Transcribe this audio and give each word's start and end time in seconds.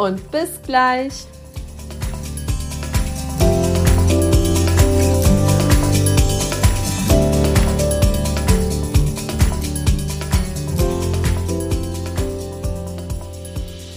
und 0.00 0.30
bis 0.30 0.62
gleich. 0.62 1.26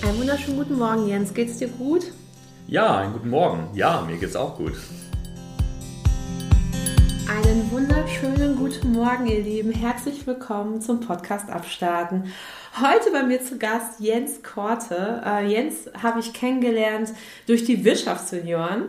Einen 0.02 0.20
wunderschönen 0.20 0.58
guten 0.58 0.78
Morgen, 0.78 1.08
Jens. 1.08 1.34
Geht's 1.34 1.58
dir 1.58 1.70
gut? 1.70 2.12
Ja, 2.68 2.98
einen 2.98 3.14
guten 3.14 3.30
Morgen. 3.30 3.70
Ja, 3.74 4.02
mir 4.02 4.18
geht's 4.18 4.36
auch 4.36 4.58
gut. 4.58 4.74
Einen 7.30 7.72
wunderschönen 7.72 8.58
guten 8.58 8.92
Morgen, 8.92 9.26
ihr 9.28 9.42
Lieben. 9.42 9.72
Herzlich 9.72 10.28
willkommen 10.28 10.82
zum 10.82 11.00
Podcast 11.00 11.50
Abstarten. 11.50 12.26
Heute 12.82 13.12
bei 13.12 13.22
mir 13.22 13.40
zu 13.40 13.60
Gast 13.60 14.00
Jens 14.00 14.42
Korte. 14.42 15.22
Äh, 15.24 15.46
Jens 15.46 15.92
habe 16.02 16.20
ich 16.20 16.34
kennengelernt 16.34 17.14
durch 17.46 17.66
die 17.66 17.86
Wirtschaftssenioren. 17.86 18.86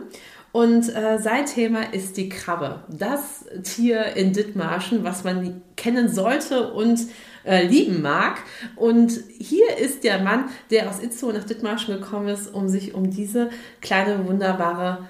Und 0.51 0.89
äh, 0.95 1.19
sein 1.19 1.45
Thema 1.45 1.93
ist 1.93 2.17
die 2.17 2.27
Krabbe. 2.29 2.79
Das 2.89 3.45
Tier 3.61 4.15
in 4.15 4.33
Dithmarschen, 4.33 5.03
was 5.03 5.23
man 5.23 5.61
kennen 5.75 6.09
sollte 6.09 6.73
und 6.73 6.99
äh, 7.45 7.67
lieben 7.67 8.01
mag. 8.01 8.39
Und 8.75 9.19
hier 9.37 9.77
ist 9.77 10.03
der 10.03 10.17
Mann, 10.17 10.45
der 10.71 10.89
aus 10.89 10.99
Itzehoe 10.99 11.33
nach 11.33 11.43
Dithmarschen 11.43 11.93
gekommen 11.93 12.29
ist, 12.29 12.51
um 12.51 12.67
sich 12.67 12.95
um 12.95 13.11
diese 13.11 13.51
kleine, 13.81 14.25
wunderbare 14.25 15.07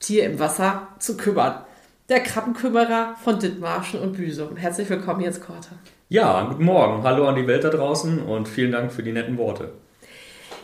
Tier 0.00 0.24
im 0.24 0.38
Wasser 0.38 0.88
zu 0.98 1.16
kümmern. 1.16 1.64
Der 2.10 2.20
Krabbenkümmerer 2.20 3.16
von 3.24 3.38
Dithmarschen 3.38 4.00
und 4.00 4.18
Büsum. 4.18 4.58
Herzlich 4.58 4.90
willkommen, 4.90 5.22
Jens 5.22 5.40
Korte. 5.40 5.70
Ja, 6.12 6.42
guten 6.42 6.64
Morgen. 6.64 7.04
Hallo 7.04 7.28
an 7.28 7.36
die 7.36 7.46
Welt 7.46 7.62
da 7.62 7.70
draußen 7.70 8.18
und 8.18 8.48
vielen 8.48 8.72
Dank 8.72 8.90
für 8.90 9.04
die 9.04 9.12
netten 9.12 9.38
Worte. 9.38 9.68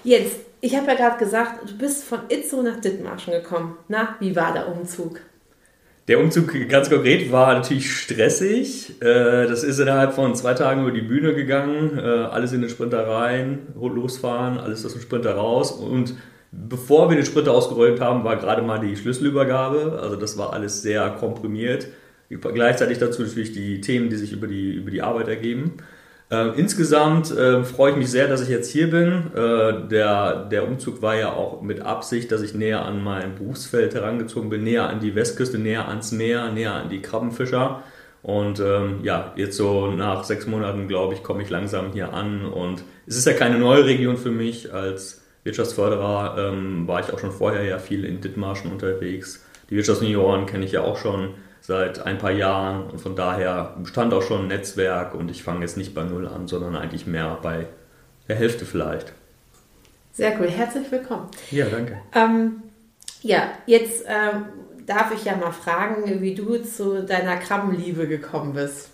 Jens, 0.03 0.33
ich 0.61 0.75
habe 0.75 0.89
ja 0.89 0.95
gerade 0.95 1.25
gesagt, 1.25 1.71
du 1.71 1.79
bist 1.79 2.03
von 2.03 2.19
Itzehoe 2.29 2.65
nach 2.65 2.81
Dithmarschen 2.81 3.33
gekommen. 3.33 3.77
Na, 3.87 4.17
wie 4.19 4.35
war 4.35 4.53
der 4.53 4.67
Umzug? 4.67 5.21
Der 6.09 6.19
Umzug 6.19 6.53
ganz 6.69 6.91
konkret 6.91 7.31
war 7.31 7.55
natürlich 7.55 7.95
stressig. 7.95 9.01
Äh, 9.01 9.47
das 9.47 9.63
ist 9.63 9.79
innerhalb 9.79 10.15
von 10.15 10.35
zwei 10.35 10.55
Tagen 10.55 10.83
über 10.83 10.91
die 10.91 11.03
Bühne 11.03 11.33
gegangen. 11.33 11.97
Äh, 11.97 12.01
alles 12.01 12.53
in 12.53 12.61
den 12.61 12.69
Sprinter 12.69 13.07
rein, 13.07 13.69
losfahren, 13.77 14.59
alles 14.59 14.85
aus 14.85 14.95
dem 14.95 15.01
Sprinter 15.01 15.37
raus. 15.37 15.71
Und 15.71 16.17
bevor 16.51 17.09
wir 17.09 17.15
den 17.15 17.25
Sprinter 17.25 17.53
ausgerollt 17.53 18.01
haben, 18.01 18.25
war 18.25 18.35
gerade 18.35 18.63
mal 18.63 18.81
die 18.81 18.97
Schlüsselübergabe. 18.97 20.01
Also 20.03 20.17
das 20.17 20.37
war 20.39 20.53
alles 20.55 20.83
sehr 20.83 21.09
komprimiert. 21.11 21.87
Gleichzeitig 22.29 22.99
dazu 22.99 23.23
natürlich 23.23 23.53
die 23.53 23.81
Themen, 23.81 24.11
die 24.11 24.17
sich 24.17 24.33
über 24.33 24.47
die, 24.47 24.75
über 24.75 24.91
die 24.91 25.03
Arbeit 25.03 25.29
ergeben. 25.29 25.75
Äh, 26.29 26.59
insgesamt 26.59 27.31
äh, 27.31 27.63
freue 27.63 27.93
ich 27.93 27.97
mich 27.97 28.11
sehr, 28.11 28.27
dass 28.27 28.43
ich 28.43 28.49
jetzt 28.49 28.71
hier 28.71 28.91
bin. 28.91 29.31
Äh, 29.33 29.89
der, 29.89 30.47
der 30.47 30.67
Umzug 30.67 31.01
war 31.01 31.15
ja 31.15 31.33
auch 31.33 31.63
mit 31.63 31.81
Absicht, 31.83 32.33
dass 32.33 32.43
ich 32.43 32.53
näher 32.53 32.85
an 32.85 33.03
mein 33.03 33.37
Berufsfeld 33.37 33.95
herangezogen 33.95 34.51
bin, 34.51 34.65
näher 34.65 34.89
an 34.89 34.99
die 34.99 35.15
Westküste, 35.15 35.59
näher 35.59 35.89
ans 35.89 36.11
Meer, 36.11 36.51
näher 36.51 36.75
an 36.75 36.89
die 36.89 37.01
Krabbenfischer. 37.01 37.83
Und 38.23 38.59
ähm, 38.59 39.01
ja, 39.05 39.33
jetzt 39.37 39.57
so 39.57 39.87
nach 39.87 40.25
sechs 40.25 40.49
Monaten, 40.49 40.89
glaube 40.89 41.15
ich, 41.15 41.23
komme 41.23 41.43
ich 41.43 41.51
langsam 41.51 41.93
hier 41.93 42.13
an. 42.13 42.45
Und 42.45 42.83
es 43.07 43.17
ist 43.17 43.25
ja 43.25 43.35
keine 43.35 43.59
neue 43.59 43.85
Region 43.85 44.17
für 44.17 44.33
mich. 44.33 44.75
Als 44.75 45.23
Wirtschaftsförderer 45.45 46.35
ähm, 46.37 46.89
war 46.89 46.99
ich 46.99 47.13
auch 47.13 47.21
schon 47.21 47.31
vorher 47.31 47.63
ja 47.63 47.79
viel 47.79 48.05
in 48.05 48.21
Dithmarschen 48.21 48.73
unterwegs. 48.73 49.47
Die 49.71 49.77
Wirtschaftsjunioren 49.77 50.47
kenne 50.47 50.65
ich 50.65 50.73
ja 50.73 50.81
auch 50.81 50.97
schon 50.97 51.35
seit 51.67 52.07
ein 52.07 52.19
paar 52.19 52.31
Jahren 52.31 52.89
und 52.89 53.01
von 53.01 53.17
daher 53.17 53.75
bestand 53.83 54.15
auch 54.15 54.23
schon 54.23 54.43
ein 54.43 54.47
Netzwerk 54.47 55.15
und 55.15 55.29
ich 55.33 55.43
fange 55.43 55.63
jetzt 55.63 55.77
nicht 55.77 55.95
bei 55.95 56.05
Null 56.05 56.29
an, 56.29 56.47
sondern 56.47 56.77
eigentlich 56.77 57.09
mehr 57.09 57.39
bei 57.43 57.67
der 58.29 58.37
Hälfte 58.37 58.65
vielleicht. 58.65 59.13
Sehr 60.13 60.39
cool, 60.39 60.49
herzlich 60.49 60.91
willkommen. 60.93 61.29
Ja, 61.51 61.67
danke. 61.67 61.99
Ähm, 62.15 62.63
ja, 63.23 63.49
jetzt 63.67 64.05
ähm, 64.07 64.45
darf 64.87 65.13
ich 65.13 65.25
ja 65.25 65.35
mal 65.35 65.51
fragen, 65.51 66.21
wie 66.21 66.37
du 66.37 66.57
zu 66.63 67.03
deiner 67.03 67.37
Krabbenliebe 67.37 68.07
gekommen 68.07 68.53
bist. 68.53 68.91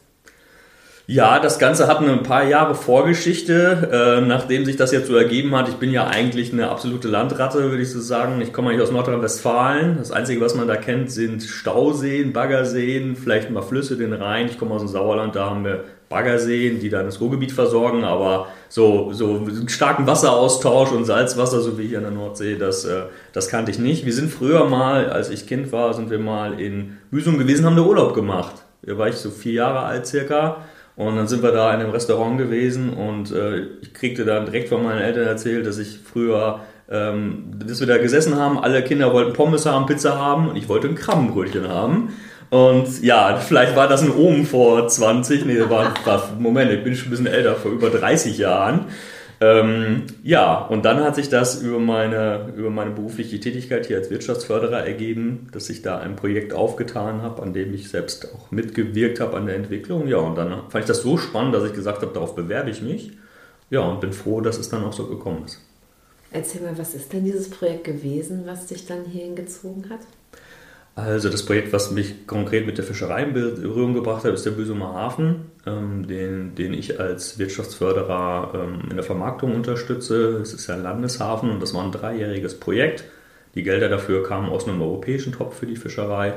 Ja, 1.12 1.40
das 1.40 1.58
Ganze 1.58 1.88
hat 1.88 2.00
ein 2.00 2.22
paar 2.22 2.44
Jahre 2.44 2.74
Vorgeschichte, 2.74 3.90
äh, 3.92 4.26
nachdem 4.26 4.64
sich 4.64 4.76
das 4.76 4.92
jetzt 4.92 5.08
so 5.08 5.14
ergeben 5.14 5.54
hat. 5.54 5.68
Ich 5.68 5.74
bin 5.74 5.90
ja 5.90 6.06
eigentlich 6.06 6.54
eine 6.54 6.70
absolute 6.70 7.06
Landratte, 7.08 7.58
würde 7.70 7.82
ich 7.82 7.90
so 7.90 8.00
sagen. 8.00 8.40
Ich 8.40 8.50
komme 8.50 8.70
eigentlich 8.70 8.80
aus 8.80 8.92
Nordrhein-Westfalen. 8.92 9.98
Das 9.98 10.10
Einzige, 10.10 10.40
was 10.40 10.54
man 10.54 10.68
da 10.68 10.76
kennt, 10.76 11.10
sind 11.10 11.42
Stauseen, 11.42 12.32
Baggerseen, 12.32 13.14
vielleicht 13.14 13.50
mal 13.50 13.60
Flüsse, 13.60 13.98
den 13.98 14.14
Rhein. 14.14 14.46
Ich 14.46 14.58
komme 14.58 14.70
aus 14.74 14.80
dem 14.80 14.88
Sauerland, 14.88 15.36
da 15.36 15.50
haben 15.50 15.66
wir 15.66 15.84
Baggerseen, 16.08 16.80
die 16.80 16.88
dann 16.88 17.04
das 17.04 17.20
Ruhrgebiet 17.20 17.52
versorgen, 17.52 18.04
aber 18.04 18.46
so, 18.70 19.12
so 19.12 19.46
starken 19.66 20.06
Wasseraustausch 20.06 20.92
und 20.92 21.04
Salzwasser, 21.04 21.60
so 21.60 21.78
wie 21.78 21.88
hier 21.88 21.98
in 21.98 22.04
der 22.04 22.12
Nordsee, 22.12 22.56
das, 22.56 22.86
äh, 22.86 23.02
das 23.34 23.48
kannte 23.48 23.70
ich 23.70 23.78
nicht. 23.78 24.06
Wir 24.06 24.14
sind 24.14 24.32
früher 24.32 24.64
mal, 24.64 25.10
als 25.10 25.28
ich 25.28 25.46
Kind 25.46 25.72
war, 25.72 25.92
sind 25.92 26.08
wir 26.08 26.18
mal 26.18 26.58
in 26.58 26.96
Büsum 27.10 27.36
gewesen, 27.36 27.66
haben 27.66 27.76
da 27.76 27.82
Urlaub 27.82 28.14
gemacht. 28.14 28.54
Da 28.80 28.96
war 28.96 29.08
ich 29.08 29.16
so 29.16 29.30
vier 29.30 29.52
Jahre 29.52 29.80
alt 29.80 30.06
circa 30.06 30.64
und 30.96 31.16
dann 31.16 31.26
sind 31.26 31.42
wir 31.42 31.52
da 31.52 31.72
in 31.72 31.80
einem 31.80 31.90
Restaurant 31.90 32.38
gewesen 32.38 32.90
und 32.90 33.32
äh, 33.32 33.66
ich 33.80 33.94
kriegte 33.94 34.24
dann 34.24 34.44
direkt 34.44 34.68
von 34.68 34.82
meinen 34.82 35.00
Eltern 35.00 35.26
erzählt, 35.26 35.66
dass 35.66 35.78
ich 35.78 35.98
früher, 36.04 36.60
ähm, 36.90 37.44
dass 37.66 37.80
wir 37.80 37.86
da 37.86 37.98
gesessen 37.98 38.36
haben, 38.36 38.58
alle 38.58 38.82
Kinder 38.82 39.12
wollten 39.12 39.32
Pommes 39.32 39.64
haben, 39.64 39.86
Pizza 39.86 40.18
haben 40.18 40.50
und 40.50 40.56
ich 40.56 40.68
wollte 40.68 40.88
ein 40.88 40.94
Krabbenbrötchen 40.94 41.68
haben. 41.68 42.10
Und 42.50 43.02
ja, 43.02 43.36
vielleicht 43.36 43.74
war 43.76 43.88
das 43.88 44.02
ein 44.02 44.14
Omen 44.14 44.44
vor 44.44 44.86
20, 44.86 45.46
nee, 45.46 45.58
war, 45.70 45.94
war 46.04 46.28
Moment, 46.38 46.70
ich 46.70 46.84
bin 46.84 46.94
schon 46.94 47.08
ein 47.08 47.10
bisschen 47.12 47.26
älter, 47.26 47.54
vor 47.54 47.70
über 47.70 47.88
30 47.88 48.36
Jahren. 48.36 48.86
Ähm, 49.42 50.04
ja, 50.22 50.56
und 50.66 50.84
dann 50.84 51.02
hat 51.02 51.16
sich 51.16 51.28
das 51.28 51.60
über 51.60 51.80
meine, 51.80 52.52
über 52.54 52.70
meine 52.70 52.92
berufliche 52.92 53.40
Tätigkeit 53.40 53.86
hier 53.86 53.96
als 53.96 54.08
Wirtschaftsförderer 54.08 54.86
ergeben, 54.86 55.48
dass 55.50 55.68
ich 55.68 55.82
da 55.82 55.98
ein 55.98 56.14
Projekt 56.14 56.52
aufgetan 56.52 57.22
habe, 57.22 57.42
an 57.42 57.52
dem 57.52 57.74
ich 57.74 57.88
selbst 57.88 58.32
auch 58.32 58.52
mitgewirkt 58.52 59.18
habe 59.18 59.36
an 59.36 59.46
der 59.46 59.56
Entwicklung. 59.56 60.06
Ja, 60.06 60.18
und 60.18 60.36
dann 60.36 60.70
fand 60.70 60.84
ich 60.84 60.86
das 60.86 61.02
so 61.02 61.18
spannend, 61.18 61.56
dass 61.56 61.64
ich 61.64 61.72
gesagt 61.72 62.02
habe, 62.02 62.12
darauf 62.12 62.36
bewerbe 62.36 62.70
ich 62.70 62.82
mich. 62.82 63.18
Ja, 63.68 63.80
und 63.80 64.00
bin 64.00 64.12
froh, 64.12 64.40
dass 64.40 64.58
es 64.58 64.68
dann 64.68 64.84
auch 64.84 64.92
so 64.92 65.08
gekommen 65.08 65.44
ist. 65.44 65.60
Erzähl 66.30 66.60
mal, 66.60 66.78
was 66.78 66.94
ist 66.94 67.12
denn 67.12 67.24
dieses 67.24 67.50
Projekt 67.50 67.82
gewesen, 67.82 68.42
was 68.46 68.66
dich 68.66 68.86
dann 68.86 69.04
hierhin 69.06 69.34
gezogen 69.34 69.86
hat? 69.90 70.00
Also 70.94 71.30
das 71.30 71.46
Projekt, 71.46 71.72
was 71.72 71.90
mich 71.90 72.26
konkret 72.26 72.66
mit 72.66 72.76
der 72.76 72.84
Fischerei 72.84 73.22
in 73.22 73.32
Berührung 73.32 73.94
gebracht 73.94 74.24
hat, 74.24 74.34
ist 74.34 74.44
der 74.44 74.50
Büsumer 74.50 74.92
Hafen, 74.92 75.46
ähm, 75.66 76.06
den, 76.06 76.54
den 76.54 76.74
ich 76.74 77.00
als 77.00 77.38
Wirtschaftsförderer 77.38 78.52
ähm, 78.54 78.90
in 78.90 78.96
der 78.96 79.04
Vermarktung 79.04 79.54
unterstütze. 79.54 80.40
Es 80.42 80.52
ist 80.52 80.66
ja 80.66 80.74
ein 80.74 80.82
Landeshafen 80.82 81.50
und 81.50 81.60
das 81.60 81.72
war 81.72 81.82
ein 81.82 81.92
dreijähriges 81.92 82.60
Projekt. 82.60 83.04
Die 83.54 83.62
Gelder 83.62 83.88
dafür 83.88 84.22
kamen 84.22 84.50
aus 84.50 84.68
einem 84.68 84.82
europäischen 84.82 85.32
Topf 85.32 85.58
für 85.58 85.66
die 85.66 85.76
Fischerei. 85.76 86.34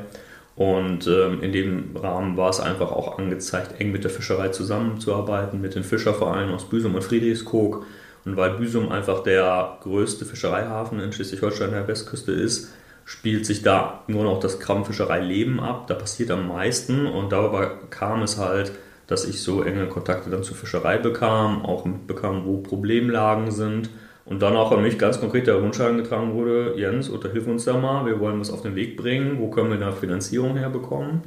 Und 0.56 1.06
ähm, 1.08 1.42
in 1.42 1.52
dem 1.52 1.98
Rahmen 1.98 2.38
war 2.38 2.50
es 2.50 2.62
einfach 2.62 2.94
auch 2.94 3.18
angezeigt, 3.18 3.82
eng 3.82 3.92
mit 3.92 4.06
der 4.06 4.12
Fischerei 4.12 4.50
zusammenzuarbeiten, 4.50 5.60
mit 5.60 5.76
den 5.76 5.84
Fischervereinen 5.84 6.54
aus 6.54 6.70
Büsum 6.70 6.96
und 6.96 7.04
Friedrichskoog. 7.04 7.86
Und 8.24 8.38
weil 8.38 8.52
Büsum 8.52 8.90
einfach 8.90 9.22
der 9.22 9.80
größte 9.84 10.24
Fischereihafen 10.24 11.02
in 11.02 11.12
Schleswig-Holstein 11.12 11.72
der 11.72 11.88
Westküste 11.90 12.32
ist, 12.32 12.70
spielt 13.06 13.46
sich 13.46 13.62
da 13.62 14.04
nur 14.08 14.24
noch 14.24 14.40
das 14.40 14.60
Krabbenfischerei-Leben 14.60 15.60
ab. 15.60 15.88
Da 15.88 15.94
passiert 15.94 16.32
am 16.32 16.48
meisten 16.48 17.06
und 17.06 17.32
darüber 17.32 17.78
kam 17.92 18.24
es 18.24 18.38
halt, 18.38 18.72
dass 19.08 19.26
ich 19.26 19.42
so 19.42 19.62
enge 19.62 19.86
Kontakte 19.86 20.32
dann 20.32 20.44
zur 20.44 20.56
Fischerei 20.56 20.98
bekam, 20.98 21.64
auch 21.64 21.86
mitbekam, 21.86 22.46
wo 22.46 22.58
Problemlagen 22.58 23.52
sind. 23.52 23.92
Und 24.26 24.42
dann 24.42 24.56
auch 24.56 24.72
an 24.72 24.82
mich 24.82 24.98
ganz 24.98 25.20
konkret 25.20 25.46
der 25.46 25.62
Wunsch 25.62 25.80
angetragen 25.80 26.34
wurde, 26.34 26.74
Jens, 26.78 27.10
unterhilf 27.10 27.46
uns 27.46 27.66
da 27.66 27.78
mal, 27.78 28.08
wir 28.08 28.20
wollen 28.20 28.40
was 28.40 28.50
auf 28.50 28.64
den 28.64 28.76
Weg 28.76 28.98
bringen, 28.98 29.40
wo 29.40 29.52
können 29.52 29.70
wir 29.70 29.78
da 29.78 29.92
Finanzierung 29.92 30.58
herbekommen? 30.58 31.22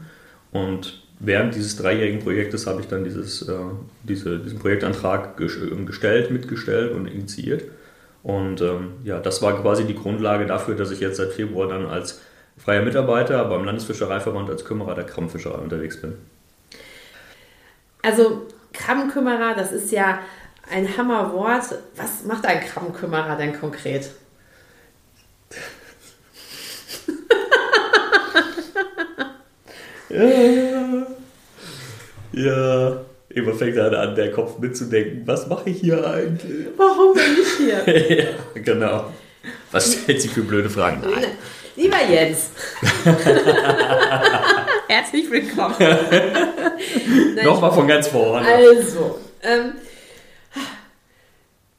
Und 0.51 1.01
während 1.21 1.55
dieses 1.55 1.77
dreijährigen 1.77 2.19
Projektes 2.19 2.67
habe 2.67 2.81
ich 2.81 2.89
dann 2.89 3.05
dieses, 3.05 3.43
äh, 3.43 3.55
diese, 4.03 4.41
diesen 4.41 4.59
Projektantrag 4.59 5.37
gestellt, 5.37 6.33
mitgestellt 6.33 6.93
und 6.93 7.07
initiiert. 7.07 7.63
Und 8.29 8.61
ähm, 8.61 8.99
ja, 9.05 9.21
das 9.21 9.41
war 9.41 9.59
quasi 9.63 9.87
die 9.87 9.95
Grundlage 9.95 10.45
dafür, 10.45 10.75
dass 10.75 10.91
ich 10.91 11.01
jetzt 11.01 11.17
seit 11.17 11.33
Februar 11.33 11.67
dann 11.67 11.87
als 11.87 12.21
freier 12.59 12.83
Mitarbeiter 12.83 13.43
beim 13.47 13.65
Landesfischereiverband 13.65 14.51
als 14.51 14.67
Kümmerer 14.67 14.95
der 14.95 15.07
Krammfischerei 15.07 15.57
unterwegs 15.57 15.99
bin. 15.99 16.19
Also 18.03 18.47
Krammkümmerer, 18.75 19.55
das 19.55 19.73
ist 19.73 19.91
ja 19.93 20.19
ein 20.71 20.95
Hammerwort. 20.99 21.75
Was 21.97 22.25
macht 22.27 22.45
ein 22.45 22.61
Krammkümmerer 22.61 23.37
denn 23.37 23.59
konkret? 23.59 24.11
ja. 30.11 31.07
ja. 32.33 33.08
Eva 33.31 33.53
fängt 33.53 33.77
an, 33.79 33.95
an 33.95 34.15
der 34.15 34.33
Kopf 34.33 34.59
mitzudenken. 34.59 35.23
Was 35.27 35.47
mache 35.49 35.69
ich 35.71 35.81
hier 35.81 36.07
eigentlich? 36.07 36.67
Warum 36.77 37.15
bin 37.15 37.37
ich 37.43 37.57
hier? 37.59 38.17
ja, 38.19 38.63
genau. 38.63 39.13
Was 39.71 39.93
stellt 39.93 40.23
sie 40.23 40.29
für 40.29 40.43
blöde 40.43 40.71
Fragen? 40.71 41.03
Nein. 41.03 41.27
Lieber 41.77 41.99
Jens. 42.11 42.51
Herzlich 44.89 45.31
willkommen. 45.31 45.77
Nochmal 47.45 47.73
von 47.73 47.87
ganz 47.87 48.09
vorne. 48.09 48.47
Also, 48.49 49.21
ähm, 49.43 49.75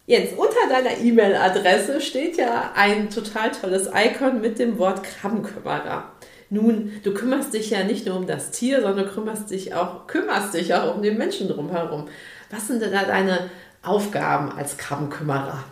Jens, 0.05 0.29
unter 0.37 0.69
deiner 0.69 0.97
E-Mail-Adresse 0.97 1.99
steht 1.99 2.37
ja 2.37 2.71
ein 2.75 3.09
total 3.09 3.51
tolles 3.51 3.89
Icon 3.93 4.39
mit 4.39 4.57
dem 4.57 4.77
Wort 4.77 5.03
Krabbenkümmerer. 5.03 6.11
Nun, 6.49 6.91
du 7.03 7.13
kümmerst 7.13 7.53
dich 7.53 7.69
ja 7.69 7.83
nicht 7.83 8.07
nur 8.07 8.15
um 8.15 8.25
das 8.25 8.51
Tier, 8.51 8.81
sondern 8.81 9.05
du 9.05 9.11
kümmerst 9.11 9.51
dich 9.51 9.75
auch, 9.75 10.07
kümmerst 10.07 10.55
dich 10.55 10.73
auch 10.73 10.95
um 10.95 11.03
den 11.03 11.17
Menschen 11.17 11.47
drumherum. 11.47 12.07
Was 12.49 12.67
sind 12.67 12.81
denn 12.81 12.91
da 12.91 13.03
deine 13.03 13.49
Aufgaben 13.83 14.51
als 14.51 14.77
Krabbenkümmerer? 14.77 15.63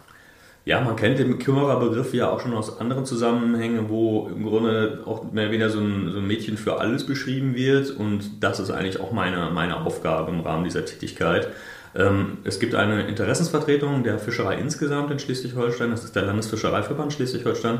Ja, 0.65 0.81
man 0.81 0.97
kennt 0.97 1.17
den 1.17 1.39
Kümmererbegriff 1.39 2.13
ja 2.13 2.29
auch 2.29 2.41
schon 2.41 2.53
aus 2.53 2.79
anderen 2.79 3.05
Zusammenhängen, 3.05 3.89
wo 3.89 4.27
im 4.27 4.43
Grunde 4.43 5.01
auch 5.05 5.31
mehr 5.31 5.45
oder 5.45 5.51
weniger 5.53 5.69
so 5.69 5.79
ein, 5.79 6.11
so 6.11 6.17
ein, 6.17 6.27
Mädchen 6.27 6.57
für 6.57 6.79
alles 6.79 7.05
beschrieben 7.05 7.55
wird. 7.55 7.89
Und 7.89 8.43
das 8.43 8.59
ist 8.59 8.69
eigentlich 8.69 8.99
auch 8.99 9.13
meine, 9.13 9.49
meine 9.51 9.85
Aufgabe 9.85 10.29
im 10.29 10.41
Rahmen 10.41 10.65
dieser 10.65 10.83
Tätigkeit. 10.83 11.47
Ähm, 11.95 12.39
es 12.43 12.59
gibt 12.59 12.75
eine 12.75 13.07
Interessensvertretung 13.07 14.03
der 14.03 14.19
Fischerei 14.19 14.57
insgesamt 14.57 15.09
in 15.09 15.19
Schleswig-Holstein. 15.19 15.89
Das 15.89 16.03
ist 16.03 16.17
der 16.17 16.23
Landesfischereiverband 16.23 17.13
Schleswig-Holstein. 17.13 17.79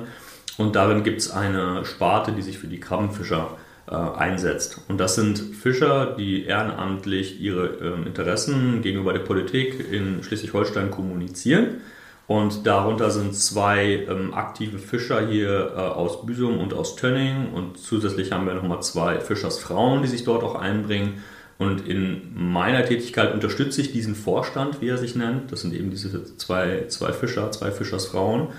Und 0.58 0.76
darin 0.76 1.04
gibt 1.04 1.20
es 1.20 1.32
eine 1.32 1.86
Sparte, 1.86 2.32
die 2.32 2.42
sich 2.42 2.58
für 2.58 2.68
die 2.68 2.80
Krabbenfischer 2.80 3.58
äh, 3.90 3.96
einsetzt. 3.96 4.82
Und 4.88 4.98
das 4.98 5.16
sind 5.16 5.38
Fischer, 5.40 6.16
die 6.18 6.46
ehrenamtlich 6.46 7.40
ihre 7.40 7.68
äh, 7.68 8.08
Interessen 8.08 8.82
gegenüber 8.82 9.14
der 9.14 9.20
Politik 9.20 9.92
in 9.92 10.24
Schleswig-Holstein 10.24 10.92
kommunizieren. 10.92 11.82
Und 12.28 12.68
darunter 12.68 13.10
sind 13.10 13.34
zwei 13.36 14.06
ähm, 14.10 14.34
aktive 14.34 14.80
Fischer 14.80 15.26
hier 15.26 15.72
äh, 15.74 15.80
aus 15.80 16.26
Büsum 16.26 16.60
und 16.60 16.74
aus 16.74 16.98
Tönning. 16.98 17.54
Und 17.54 17.78
zusätzlich 17.78 18.34
haben 18.34 18.46
wir 18.46 18.54
nochmal 18.54 18.82
zwei 18.82 19.22
Fischersfrauen, 19.22 20.02
die 20.02 20.10
sich 20.10 20.26
dort 20.26 20.44
auch 20.44 20.56
einbringen. 20.56 21.24
Und 21.58 21.88
in 21.88 22.34
meiner 22.36 22.84
Tätigkeit 22.84 23.34
unterstütze 23.34 23.80
ich 23.80 23.94
diesen 23.94 24.14
Vorstand, 24.16 24.82
wie 24.82 24.90
er 24.90 24.98
sich 24.98 25.16
nennt. 25.16 25.52
Das 25.52 25.62
sind 25.62 25.74
eben 25.74 25.90
diese 25.90 26.36
zwei, 26.36 26.86
zwei 26.90 27.14
Fischer, 27.14 27.52
zwei 27.52 27.72
Fischersfrauen. 27.72 28.50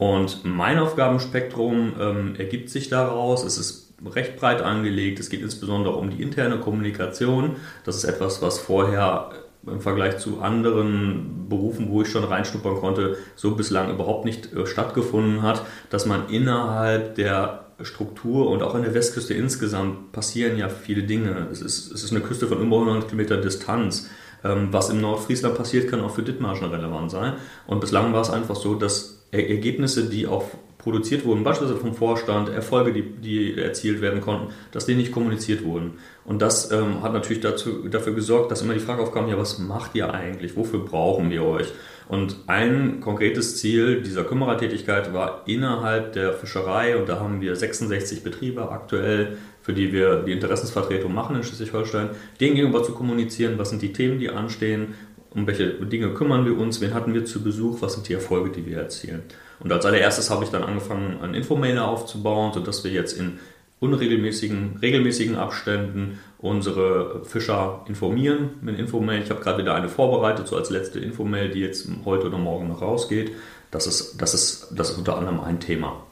Und 0.00 0.46
mein 0.46 0.78
Aufgabenspektrum 0.78 1.92
ähm, 2.00 2.34
ergibt 2.38 2.70
sich 2.70 2.88
daraus. 2.88 3.44
Es 3.44 3.58
ist 3.58 3.92
recht 4.06 4.38
breit 4.38 4.62
angelegt. 4.62 5.20
Es 5.20 5.28
geht 5.28 5.42
insbesondere 5.42 5.94
um 5.94 6.08
die 6.08 6.22
interne 6.22 6.58
Kommunikation. 6.58 7.56
Das 7.84 7.96
ist 7.96 8.04
etwas, 8.04 8.40
was 8.40 8.58
vorher 8.58 9.30
im 9.66 9.82
Vergleich 9.82 10.16
zu 10.16 10.40
anderen 10.40 11.50
Berufen, 11.50 11.90
wo 11.90 12.00
ich 12.00 12.08
schon 12.08 12.24
reinschnuppern 12.24 12.76
konnte, 12.76 13.18
so 13.36 13.54
bislang 13.56 13.90
überhaupt 13.90 14.24
nicht 14.24 14.54
äh, 14.54 14.66
stattgefunden 14.66 15.42
hat, 15.42 15.66
dass 15.90 16.06
man 16.06 16.30
innerhalb 16.30 17.16
der 17.16 17.66
Struktur 17.82 18.48
und 18.48 18.62
auch 18.62 18.74
an 18.74 18.84
der 18.84 18.94
Westküste 18.94 19.34
insgesamt 19.34 20.12
passieren 20.12 20.56
ja 20.56 20.70
viele 20.70 21.02
Dinge. 21.02 21.48
Es 21.52 21.60
ist, 21.60 21.92
es 21.92 22.04
ist 22.04 22.12
eine 22.12 22.22
Küste 22.22 22.46
von 22.46 22.62
über 22.62 22.80
100 22.80 23.06
Kilometer 23.06 23.36
Distanz. 23.36 24.08
Ähm, 24.42 24.68
was 24.70 24.88
im 24.88 25.02
Nordfriesland 25.02 25.56
passiert, 25.56 25.90
kann 25.90 26.00
auch 26.00 26.14
für 26.14 26.22
Dithmarschen 26.22 26.70
relevant 26.70 27.10
sein. 27.10 27.34
Und 27.66 27.82
bislang 27.82 28.14
war 28.14 28.22
es 28.22 28.30
einfach 28.30 28.56
so, 28.56 28.76
dass 28.76 29.19
Ergebnisse, 29.32 30.08
die 30.08 30.26
auch 30.26 30.44
produziert 30.78 31.24
wurden, 31.24 31.44
beispielsweise 31.44 31.80
vom 31.80 31.94
Vorstand, 31.94 32.48
Erfolge, 32.48 32.92
die, 32.92 33.02
die 33.02 33.58
erzielt 33.58 34.00
werden 34.00 34.20
konnten, 34.20 34.52
dass 34.72 34.86
die 34.86 34.94
nicht 34.94 35.12
kommuniziert 35.12 35.64
wurden. 35.64 35.98
Und 36.24 36.40
das 36.42 36.70
ähm, 36.70 37.02
hat 37.02 37.12
natürlich 37.12 37.42
dazu, 37.42 37.88
dafür 37.88 38.14
gesorgt, 38.14 38.50
dass 38.50 38.62
immer 38.62 38.74
die 38.74 38.80
Frage 38.80 39.02
aufkam, 39.02 39.28
ja, 39.28 39.36
was 39.36 39.58
macht 39.58 39.94
ihr 39.94 40.12
eigentlich? 40.12 40.56
Wofür 40.56 40.80
brauchen 40.80 41.30
wir 41.30 41.44
euch? 41.44 41.66
Und 42.08 42.36
ein 42.48 43.00
konkretes 43.00 43.58
Ziel 43.58 44.02
dieser 44.02 44.24
Kümmerertätigkeit 44.24 45.12
war 45.14 45.42
innerhalb 45.46 46.12
der 46.14 46.32
Fischerei, 46.32 46.96
und 46.96 47.08
da 47.08 47.20
haben 47.20 47.40
wir 47.40 47.54
66 47.54 48.24
Betriebe 48.24 48.70
aktuell, 48.70 49.38
für 49.62 49.72
die 49.72 49.92
wir 49.92 50.16
die 50.24 50.32
Interessensvertretung 50.32 51.14
machen 51.14 51.36
in 51.36 51.44
Schleswig-Holstein, 51.44 52.10
denen 52.40 52.56
gegenüber 52.56 52.82
zu 52.82 52.92
kommunizieren, 52.92 53.58
was 53.58 53.70
sind 53.70 53.82
die 53.82 53.92
Themen, 53.92 54.18
die 54.18 54.28
anstehen, 54.28 54.94
um 55.34 55.46
welche 55.46 55.68
Dinge 55.70 56.12
kümmern 56.14 56.44
wir 56.44 56.58
uns, 56.58 56.80
wen 56.80 56.94
hatten 56.94 57.14
wir 57.14 57.24
zu 57.24 57.42
Besuch, 57.42 57.80
was 57.82 57.94
sind 57.94 58.08
die 58.08 58.14
Erfolge, 58.14 58.50
die 58.50 58.66
wir 58.66 58.78
erzielen. 58.78 59.22
Und 59.60 59.72
als 59.72 59.84
allererstes 59.84 60.30
habe 60.30 60.44
ich 60.44 60.50
dann 60.50 60.62
angefangen, 60.62 61.20
einen 61.22 61.34
Infomailer 61.34 61.86
aufzubauen, 61.86 62.52
sodass 62.52 62.82
wir 62.82 62.90
jetzt 62.90 63.12
in 63.12 63.38
unregelmäßigen, 63.78 64.78
regelmäßigen 64.82 65.36
Abständen 65.36 66.18
unsere 66.38 67.24
Fischer 67.24 67.84
informieren 67.88 68.50
mit 68.60 68.78
Infomail. 68.78 69.22
Ich 69.22 69.30
habe 69.30 69.40
gerade 69.40 69.58
wieder 69.58 69.74
eine 69.74 69.88
vorbereitet, 69.88 70.48
so 70.48 70.56
als 70.56 70.70
letzte 70.70 70.98
Infomail, 70.98 71.50
die 71.50 71.60
jetzt 71.60 71.88
heute 72.04 72.26
oder 72.26 72.38
morgen 72.38 72.68
noch 72.68 72.82
rausgeht. 72.82 73.32
Das 73.70 73.86
ist, 73.86 74.20
das 74.20 74.34
ist, 74.34 74.68
das 74.72 74.90
ist 74.90 74.98
unter 74.98 75.16
anderem 75.16 75.40
ein 75.40 75.60
Thema. 75.60 76.04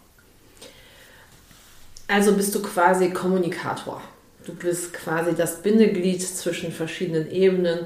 Also 2.07 2.33
bist 2.33 2.55
du 2.55 2.63
quasi 2.63 3.11
Kommunikator. 3.11 4.01
Du 4.47 4.55
bist 4.55 4.95
quasi 4.95 5.35
das 5.35 5.63
Bindeglied 5.63 6.23
zwischen 6.23 6.73
verschiedenen 6.73 7.31
Ebenen 7.31 7.81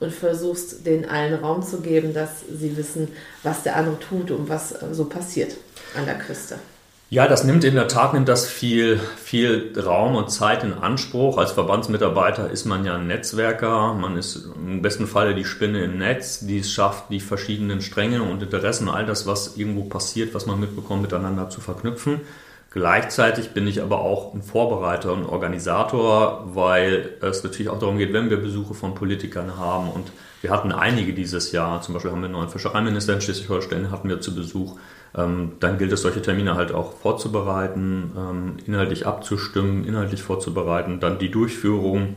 und 0.00 0.12
versuchst 0.12 0.86
denen 0.86 1.04
allen 1.04 1.34
Raum 1.34 1.62
zu 1.62 1.80
geben, 1.80 2.14
dass 2.14 2.42
sie 2.50 2.76
wissen, 2.76 3.08
was 3.42 3.62
der 3.62 3.76
andere 3.76 3.98
tut 3.98 4.30
und 4.30 4.48
was 4.48 4.74
so 4.92 5.04
passiert 5.04 5.56
an 5.96 6.06
der 6.06 6.18
Küste. 6.18 6.58
Ja, 7.10 7.26
das 7.26 7.42
nimmt 7.42 7.64
in 7.64 7.74
der 7.74 7.88
Tat 7.88 8.12
nimmt 8.12 8.28
das 8.28 8.46
viel, 8.46 9.00
viel 9.16 9.72
Raum 9.78 10.14
und 10.14 10.30
Zeit 10.30 10.62
in 10.62 10.74
Anspruch. 10.74 11.38
Als 11.38 11.52
Verbandsmitarbeiter 11.52 12.50
ist 12.50 12.66
man 12.66 12.84
ja 12.84 12.96
ein 12.96 13.06
Netzwerker. 13.06 13.94
Man 13.94 14.18
ist 14.18 14.46
im 14.54 14.82
besten 14.82 15.06
Falle 15.06 15.34
die 15.34 15.46
Spinne 15.46 15.82
im 15.84 15.96
Netz, 15.96 16.40
die 16.40 16.58
es 16.58 16.70
schafft, 16.70 17.04
die 17.08 17.20
verschiedenen 17.20 17.80
Stränge 17.80 18.22
und 18.22 18.42
Interessen, 18.42 18.90
all 18.90 19.06
das, 19.06 19.26
was 19.26 19.56
irgendwo 19.56 19.84
passiert, 19.84 20.34
was 20.34 20.44
man 20.44 20.60
mitbekommt, 20.60 21.00
miteinander 21.00 21.48
zu 21.48 21.62
verknüpfen. 21.62 22.20
Gleichzeitig 22.70 23.50
bin 23.50 23.66
ich 23.66 23.80
aber 23.80 24.00
auch 24.00 24.34
ein 24.34 24.42
Vorbereiter 24.42 25.14
und 25.14 25.24
Organisator, 25.24 26.50
weil 26.54 27.14
es 27.22 27.42
natürlich 27.42 27.70
auch 27.70 27.78
darum 27.78 27.96
geht, 27.96 28.12
wenn 28.12 28.28
wir 28.28 28.36
Besuche 28.36 28.74
von 28.74 28.94
Politikern 28.94 29.56
haben. 29.56 29.90
Und 29.90 30.12
wir 30.42 30.50
hatten 30.50 30.70
einige 30.70 31.14
dieses 31.14 31.50
Jahr, 31.52 31.80
zum 31.80 31.94
Beispiel 31.94 32.10
haben 32.10 32.20
wir 32.20 32.26
einen 32.26 32.34
neuen 32.34 32.50
Fischereiminister 32.50 33.14
in 33.14 33.22
Schleswig-Holstein, 33.22 33.90
hatten 33.90 34.10
wir 34.10 34.20
zu 34.20 34.34
Besuch, 34.34 34.76
ähm, 35.16 35.52
dann 35.60 35.78
gilt 35.78 35.92
es, 35.92 36.02
solche 36.02 36.20
Termine 36.20 36.56
halt 36.56 36.72
auch 36.72 36.92
vorzubereiten, 36.92 38.12
ähm, 38.14 38.56
inhaltlich 38.66 39.06
abzustimmen, 39.06 39.86
inhaltlich 39.86 40.22
vorzubereiten, 40.22 41.00
dann 41.00 41.18
die 41.18 41.30
Durchführung, 41.30 42.16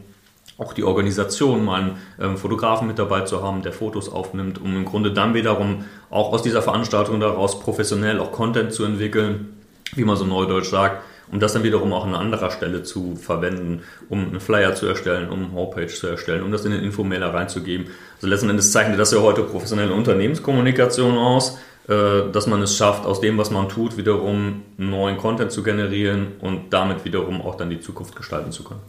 auch 0.58 0.74
die 0.74 0.84
Organisation, 0.84 1.64
mal 1.64 1.82
einen 1.82 1.98
ähm, 2.20 2.38
Fotografen 2.38 2.88
mit 2.88 3.00
dabei 3.00 3.22
zu 3.22 3.42
haben, 3.42 3.62
der 3.62 3.72
Fotos 3.72 4.12
aufnimmt, 4.12 4.60
um 4.62 4.76
im 4.76 4.84
Grunde 4.84 5.14
dann 5.14 5.34
wiederum 5.34 5.86
auch 6.10 6.34
aus 6.34 6.44
dieser 6.44 6.62
Veranstaltung 6.62 7.22
daraus 7.22 7.62
professionell 7.62 8.20
auch 8.20 8.34
Content 8.34 8.74
zu 8.74 8.84
entwickeln 8.84 9.61
wie 9.96 10.04
man 10.04 10.16
so 10.16 10.26
neudeutsch 10.26 10.70
sagt, 10.70 11.04
um 11.32 11.40
das 11.40 11.54
dann 11.54 11.64
wiederum 11.64 11.94
auch 11.94 12.06
an 12.06 12.14
anderer 12.14 12.52
Stelle 12.52 12.84
zu 12.84 13.16
verwenden, 13.16 13.84
um 14.10 14.28
einen 14.28 14.40
Flyer 14.40 14.76
zu 14.76 14.86
erstellen, 14.86 15.30
um 15.30 15.46
eine 15.46 15.54
Homepage 15.54 15.88
zu 15.88 16.08
erstellen, 16.08 16.44
um 16.44 16.52
das 16.52 16.66
in 16.66 16.72
den 16.72 16.84
Infomailer 16.84 17.34
reinzugeben. 17.34 17.88
Also 18.16 18.28
letzten 18.28 18.50
Endes 18.50 18.72
zeichnet 18.72 19.00
das 19.00 19.12
ja 19.12 19.20
heute 19.20 19.44
professionelle 19.44 19.94
Unternehmenskommunikation 19.94 21.18
aus, 21.18 21.58
äh, 21.88 22.30
dass 22.32 22.48
man 22.48 22.62
es 22.62 22.76
schafft, 22.76 23.06
aus 23.06 23.22
dem, 23.22 23.38
was 23.38 23.50
man 23.50 23.70
tut, 23.70 23.98
wiederum 23.98 24.64
neuen 24.78 25.18
Content 25.18 25.52
zu 25.52 25.64
generieren 25.64 26.34
und 26.42 26.72
damit 26.74 27.06
wiederum 27.06 27.42
auch 27.42 27.56
dann 27.56 27.70
die 27.70 27.80
Zukunft 27.80 28.16
gestalten 28.16 28.52
zu 28.52 28.64
können. 28.64 28.82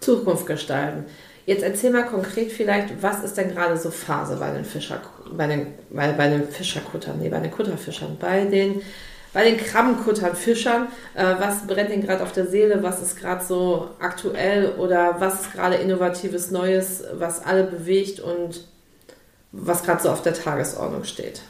Zukunft 0.00 0.46
gestalten. 0.46 1.04
Jetzt 1.46 1.62
erzähl 1.62 1.90
mal 1.90 2.06
konkret 2.06 2.50
vielleicht, 2.50 3.02
was 3.02 3.22
ist 3.22 3.36
denn 3.36 3.50
gerade 3.50 3.76
so 3.76 3.90
Phase 3.90 4.36
bei 4.36 4.50
den 4.50 4.64
Fischer, 4.64 5.00
bei 5.36 5.46
den, 5.46 5.66
bei, 5.90 6.10
bei 6.12 6.28
den 6.28 6.48
Fischerkuttern, 6.48 7.18
nee, 7.20 7.28
bei 7.28 7.40
den 7.40 7.50
Kutterfischern, 7.50 8.16
bei 8.18 8.46
den 8.46 8.80
bei 9.34 9.44
den 9.44 9.58
Krabbenkuttern, 9.58 10.34
Fischern, 10.34 10.86
äh, 11.14 11.34
was 11.38 11.66
brennt 11.66 11.90
ihnen 11.90 12.02
gerade 12.02 12.22
auf 12.22 12.32
der 12.32 12.46
Seele, 12.46 12.82
was 12.82 13.02
ist 13.02 13.20
gerade 13.20 13.44
so 13.44 13.90
aktuell 13.98 14.70
oder 14.78 15.16
was 15.18 15.42
ist 15.42 15.52
gerade 15.52 15.74
innovatives 15.74 16.50
Neues, 16.50 17.04
was 17.18 17.44
alle 17.44 17.64
bewegt 17.64 18.20
und 18.20 18.64
was 19.52 19.82
gerade 19.82 20.02
so 20.02 20.08
auf 20.08 20.22
der 20.22 20.34
Tagesordnung 20.34 21.04
steht? 21.04 21.42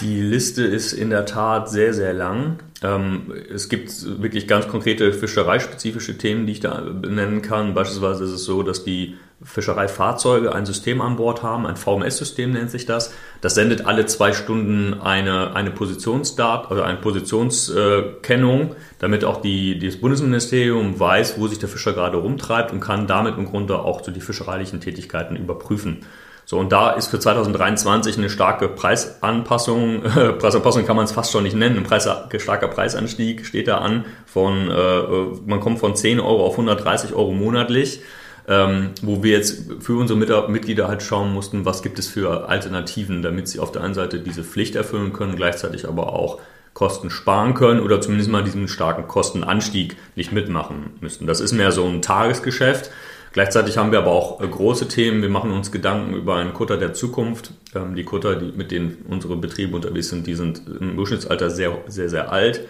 Die 0.00 0.20
Liste 0.20 0.64
ist 0.64 0.92
in 0.92 1.10
der 1.10 1.24
Tat 1.24 1.70
sehr, 1.70 1.94
sehr 1.94 2.12
lang. 2.12 2.58
Ähm, 2.82 3.32
es 3.52 3.68
gibt 3.68 4.20
wirklich 4.20 4.48
ganz 4.48 4.66
konkrete 4.66 5.12
fischereispezifische 5.12 6.18
Themen, 6.18 6.46
die 6.46 6.52
ich 6.54 6.60
da 6.60 6.80
benennen 6.80 7.42
kann. 7.42 7.74
Beispielsweise 7.74 8.24
ist 8.24 8.32
es 8.32 8.44
so, 8.44 8.64
dass 8.64 8.82
die 8.82 9.16
Fischereifahrzeuge 9.44 10.54
ein 10.54 10.66
System 10.66 11.00
an 11.00 11.16
Bord 11.16 11.42
haben, 11.42 11.66
ein 11.66 11.76
VMS-System 11.76 12.52
nennt 12.52 12.70
sich 12.70 12.86
das. 12.86 13.12
Das 13.40 13.54
sendet 13.54 13.86
alle 13.86 14.06
zwei 14.06 14.32
Stunden 14.32 14.94
eine, 15.00 15.54
eine 15.54 15.70
Positionsdat, 15.70 16.70
also 16.70 16.82
eine 16.82 16.98
Positionskennung, 16.98 18.74
damit 18.98 19.24
auch 19.24 19.40
die, 19.40 19.78
das 19.78 19.98
Bundesministerium 19.98 20.98
weiß, 20.98 21.38
wo 21.38 21.46
sich 21.46 21.58
der 21.58 21.68
Fischer 21.68 21.92
gerade 21.92 22.16
rumtreibt 22.16 22.72
und 22.72 22.80
kann 22.80 23.06
damit 23.06 23.36
im 23.36 23.44
Grunde 23.46 23.78
auch 23.78 24.02
so 24.02 24.10
die 24.10 24.20
fischereilichen 24.20 24.80
Tätigkeiten 24.80 25.36
überprüfen. 25.36 26.00
So, 26.46 26.58
und 26.58 26.72
da 26.72 26.90
ist 26.90 27.08
für 27.08 27.18
2023 27.18 28.18
eine 28.18 28.28
starke 28.28 28.68
Preisanpassung, 28.68 30.04
äh, 30.04 30.32
Preisanpassung 30.32 30.84
kann 30.84 30.96
man 30.96 31.06
es 31.06 31.12
fast 31.12 31.32
schon 31.32 31.44
nicht 31.44 31.56
nennen, 31.56 31.78
ein 31.78 31.84
Preis, 31.84 32.06
starker 32.36 32.68
Preisanstieg 32.68 33.46
steht 33.46 33.66
da 33.66 33.78
an 33.78 34.04
von, 34.26 34.70
äh, 34.70 35.02
man 35.46 35.60
kommt 35.60 35.78
von 35.78 35.96
10 35.96 36.20
Euro 36.20 36.44
auf 36.44 36.52
130 36.52 37.14
Euro 37.14 37.32
monatlich, 37.32 38.02
ähm, 38.48 38.90
wo 39.02 39.22
wir 39.22 39.32
jetzt 39.32 39.64
für 39.80 39.98
unsere 39.98 40.48
Mitglieder 40.48 40.88
halt 40.88 41.02
schauen 41.02 41.32
mussten, 41.32 41.64
was 41.64 41.82
gibt 41.82 41.98
es 41.98 42.08
für 42.08 42.48
Alternativen, 42.48 43.22
damit 43.22 43.48
sie 43.48 43.60
auf 43.60 43.72
der 43.72 43.82
einen 43.82 43.94
Seite 43.94 44.20
diese 44.20 44.44
Pflicht 44.44 44.76
erfüllen 44.76 45.12
können, 45.12 45.36
gleichzeitig 45.36 45.88
aber 45.88 46.12
auch 46.12 46.40
Kosten 46.74 47.08
sparen 47.08 47.54
können 47.54 47.80
oder 47.80 48.00
zumindest 48.00 48.30
mal 48.30 48.42
diesen 48.42 48.68
starken 48.68 49.06
Kostenanstieg 49.06 49.96
nicht 50.16 50.32
mitmachen 50.32 50.90
müssten. 51.00 51.26
Das 51.26 51.40
ist 51.40 51.52
mehr 51.52 51.72
so 51.72 51.86
ein 51.86 52.02
Tagesgeschäft. 52.02 52.90
Gleichzeitig 53.32 53.78
haben 53.78 53.90
wir 53.90 53.98
aber 53.98 54.12
auch 54.12 54.40
äh, 54.40 54.46
große 54.46 54.86
Themen. 54.86 55.22
Wir 55.22 55.28
machen 55.28 55.50
uns 55.50 55.72
Gedanken 55.72 56.14
über 56.14 56.36
einen 56.36 56.52
Kutter 56.52 56.76
der 56.76 56.94
Zukunft. 56.94 57.52
Ähm, 57.74 57.96
die 57.96 58.04
Kutter, 58.04 58.40
mit 58.40 58.70
denen 58.70 59.04
unsere 59.08 59.36
Betriebe 59.36 59.74
unterwegs 59.74 60.08
sind, 60.08 60.26
die 60.26 60.34
sind 60.34 60.62
im 60.80 60.96
Durchschnittsalter 60.96 61.50
sehr, 61.50 61.78
sehr, 61.88 62.08
sehr 62.08 62.30
alt. 62.30 62.60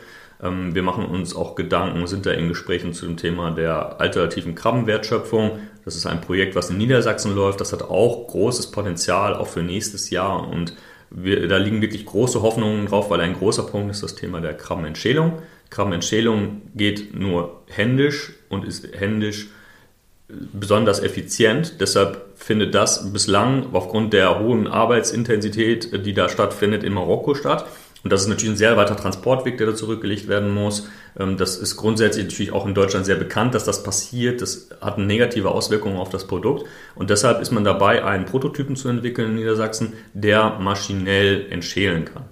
Ähm, 0.44 0.74
wir 0.74 0.82
machen 0.82 1.06
uns 1.06 1.34
auch 1.34 1.54
Gedanken, 1.54 2.06
sind 2.06 2.26
da 2.26 2.32
in 2.32 2.48
Gesprächen 2.48 2.92
zu 2.92 3.06
dem 3.06 3.16
Thema 3.16 3.50
der 3.50 4.00
alternativen 4.00 4.54
Krabbenwertschöpfung. 4.54 5.58
Das 5.84 5.96
ist 5.96 6.06
ein 6.06 6.20
Projekt, 6.20 6.54
was 6.54 6.70
in 6.70 6.78
Niedersachsen 6.78 7.34
läuft. 7.34 7.60
Das 7.60 7.72
hat 7.72 7.82
auch 7.82 8.28
großes 8.28 8.70
Potenzial, 8.70 9.34
auch 9.34 9.48
für 9.48 9.62
nächstes 9.62 10.10
Jahr. 10.10 10.48
Und 10.48 10.74
wir, 11.10 11.48
da 11.48 11.56
liegen 11.56 11.80
wirklich 11.80 12.06
große 12.06 12.42
Hoffnungen 12.42 12.86
drauf, 12.86 13.10
weil 13.10 13.20
ein 13.20 13.34
großer 13.34 13.64
Punkt 13.64 13.90
ist 13.90 14.02
das 14.02 14.14
Thema 14.14 14.40
der 14.40 14.54
Krabbenentschälung. 14.54 15.40
Krabbenentschälung 15.70 16.62
geht 16.74 17.18
nur 17.18 17.62
händisch 17.68 18.32
und 18.48 18.64
ist 18.64 18.88
händisch 18.98 19.48
besonders 20.28 21.00
effizient. 21.00 21.80
Deshalb 21.80 22.32
findet 22.36 22.74
das 22.74 23.12
bislang 23.12 23.66
aufgrund 23.72 24.12
der 24.12 24.40
hohen 24.40 24.66
Arbeitsintensität, 24.66 26.06
die 26.06 26.14
da 26.14 26.28
stattfindet, 26.28 26.82
in 26.82 26.94
Marokko 26.94 27.34
statt. 27.34 27.66
Und 28.04 28.12
das 28.12 28.20
ist 28.20 28.28
natürlich 28.28 28.54
ein 28.54 28.58
sehr 28.58 28.76
weiter 28.76 28.96
Transportweg, 28.96 29.56
der 29.56 29.68
da 29.68 29.74
zurückgelegt 29.74 30.28
werden 30.28 30.52
muss. 30.52 30.88
Ähm, 31.18 31.38
das 31.38 31.56
ist 31.56 31.76
grundsätzlich 31.76 32.26
natürlich 32.26 32.52
auch 32.52 32.66
in 32.66 32.74
Deutschland 32.74 33.06
sehr 33.06 33.16
bekannt, 33.16 33.54
dass 33.54 33.64
das 33.64 33.82
passiert. 33.82 34.42
Das 34.42 34.68
hat 34.80 34.98
negative 34.98 35.50
Auswirkung 35.50 35.96
auf 35.96 36.10
das 36.10 36.26
Produkt. 36.26 36.66
Und 36.94 37.08
deshalb 37.08 37.40
ist 37.40 37.50
man 37.50 37.64
dabei, 37.64 38.04
einen 38.04 38.26
Prototypen 38.26 38.76
zu 38.76 38.88
entwickeln 38.88 39.30
in 39.30 39.36
Niedersachsen, 39.36 39.94
der 40.12 40.58
maschinell 40.60 41.46
entschälen 41.50 42.04
kann. 42.04 42.26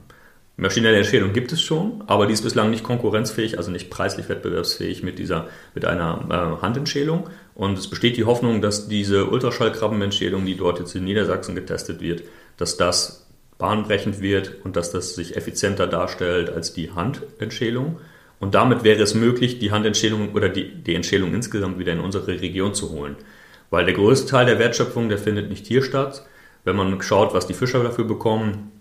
Maschinelle 0.59 0.99
Entschädigung 0.99 1.33
gibt 1.33 1.51
es 1.53 1.63
schon, 1.63 2.05
aber 2.07 2.27
die 2.27 2.35
ist 2.35 2.43
bislang 2.43 2.71
nicht 2.71 2.85
konkurrenzfähig, 2.85 3.57
also 3.57 3.71
nicht 3.71 3.89
preislich 3.89 4.29
wettbewerbsfähig 4.29 5.03
mit, 5.03 5.19
dieser, 5.19 5.49
mit 5.75 5.87
einer 5.87 6.59
äh, 6.61 6.63
Handentschälung. 6.63 7.31
Und 7.55 7.79
es 7.79 7.89
besteht 7.89 8.19
die 8.19 8.25
Hoffnung, 8.25 8.61
dass 8.61 8.89
diese 8.89 9.27
Ultraschallkrabbenentschädigung, 9.27 10.45
die 10.45 10.57
dort 10.57 10.79
jetzt 10.79 10.95
in 10.95 11.05
Niedersachsen 11.05 11.55
getestet 11.55 12.03
wird, 12.03 12.23
dass 12.59 12.77
das 12.77 13.22
bahnbrechend 13.59 14.21
wird 14.21 14.65
und 14.65 14.77
dass 14.77 14.91
das 14.91 15.15
sich 15.15 15.37
effizienter 15.37 15.87
darstellt 15.87 16.51
als 16.51 16.73
die 16.73 16.91
Handentschälung. 16.91 17.99
Und 18.41 18.55
damit 18.55 18.83
wäre 18.83 19.03
es 19.03 19.15
möglich, 19.15 19.59
die 19.59 19.71
Handentschälung 19.71 20.35
oder 20.35 20.49
die, 20.49 20.75
die 20.75 20.95
Entschälung 20.95 21.33
insgesamt 21.33 21.79
wieder 21.79 21.93
in 21.93 22.01
unsere 22.01 22.41
Region 22.41 22.75
zu 22.75 22.91
holen. 22.91 23.17
Weil 23.71 23.85
der 23.85 23.95
größte 23.95 24.31
Teil 24.31 24.47
der 24.47 24.59
Wertschöpfung, 24.59 25.09
der 25.09 25.19
findet 25.19 25.49
nicht 25.49 25.67
hier 25.67 25.83
statt. 25.83 26.27
Wenn 26.65 26.77
man 26.77 27.01
schaut, 27.03 27.35
was 27.35 27.47
die 27.47 27.55
Fischer 27.55 27.83
dafür 27.83 28.05
bekommen, 28.05 28.73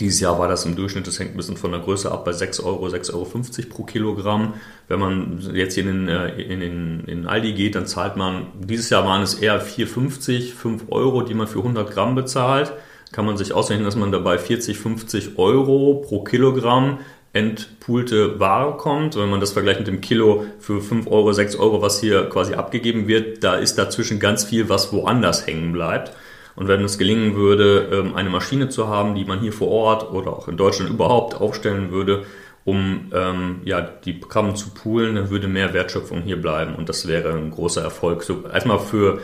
dieses 0.00 0.20
Jahr 0.20 0.38
war 0.38 0.48
das 0.48 0.64
im 0.64 0.76
Durchschnitt, 0.76 1.06
das 1.06 1.18
hängt 1.18 1.32
ein 1.32 1.36
bisschen 1.36 1.56
von 1.56 1.72
der 1.72 1.80
Größe 1.80 2.10
ab, 2.10 2.24
bei 2.24 2.32
6 2.32 2.60
Euro, 2.60 2.86
6,50 2.86 3.12
Euro 3.14 3.68
pro 3.68 3.82
Kilogramm. 3.84 4.54
Wenn 4.88 5.00
man 5.00 5.50
jetzt 5.54 5.74
hier 5.74 5.86
in, 5.86 6.06
den, 6.06 6.28
in, 6.38 6.60
den, 6.60 7.04
in 7.06 7.26
Aldi 7.26 7.52
geht, 7.52 7.74
dann 7.74 7.86
zahlt 7.86 8.16
man, 8.16 8.46
dieses 8.60 8.90
Jahr 8.90 9.04
waren 9.04 9.22
es 9.22 9.34
eher 9.34 9.64
4,50, 9.64 10.54
5 10.54 10.84
Euro, 10.90 11.22
die 11.22 11.34
man 11.34 11.46
für 11.46 11.58
100 11.58 11.90
Gramm 11.90 12.14
bezahlt. 12.14 12.72
Kann 13.12 13.26
man 13.26 13.36
sich 13.36 13.52
ausrechnen, 13.52 13.84
dass 13.84 13.96
man 13.96 14.10
dabei 14.10 14.38
40, 14.38 14.78
50 14.78 15.38
Euro 15.38 16.02
pro 16.06 16.24
Kilogramm 16.24 16.98
entpoolte 17.32 18.40
Ware 18.40 18.76
kommt. 18.76 19.16
Wenn 19.16 19.28
man 19.28 19.40
das 19.40 19.52
vergleicht 19.52 19.80
mit 19.80 19.88
dem 19.88 20.00
Kilo 20.00 20.46
für 20.58 20.80
5 20.80 21.06
Euro, 21.08 21.32
6 21.32 21.56
Euro, 21.56 21.82
was 21.82 22.00
hier 22.00 22.28
quasi 22.28 22.54
abgegeben 22.54 23.06
wird, 23.06 23.44
da 23.44 23.56
ist 23.56 23.76
dazwischen 23.76 24.20
ganz 24.20 24.44
viel, 24.44 24.68
was 24.68 24.92
woanders 24.92 25.46
hängen 25.46 25.72
bleibt. 25.72 26.12
Und 26.56 26.68
wenn 26.68 26.84
es 26.84 26.98
gelingen 26.98 27.34
würde, 27.34 27.88
ähm, 27.92 28.14
eine 28.14 28.30
Maschine 28.30 28.68
zu 28.68 28.88
haben, 28.88 29.14
die 29.14 29.24
man 29.24 29.40
hier 29.40 29.52
vor 29.52 29.68
Ort 29.68 30.12
oder 30.12 30.32
auch 30.32 30.48
in 30.48 30.56
Deutschland 30.56 30.90
überhaupt 30.90 31.34
aufstellen 31.34 31.90
würde, 31.90 32.24
um 32.64 33.10
ähm, 33.12 33.60
ja, 33.64 33.80
die 33.80 34.20
Krabben 34.20 34.56
zu 34.56 34.70
poolen, 34.70 35.16
dann 35.16 35.30
würde 35.30 35.48
mehr 35.48 35.74
Wertschöpfung 35.74 36.22
hier 36.22 36.40
bleiben 36.40 36.74
und 36.74 36.88
das 36.88 37.06
wäre 37.06 37.32
ein 37.32 37.50
großer 37.50 37.82
Erfolg. 37.82 38.22
So, 38.22 38.44
erstmal 38.50 38.78
für, 38.78 39.20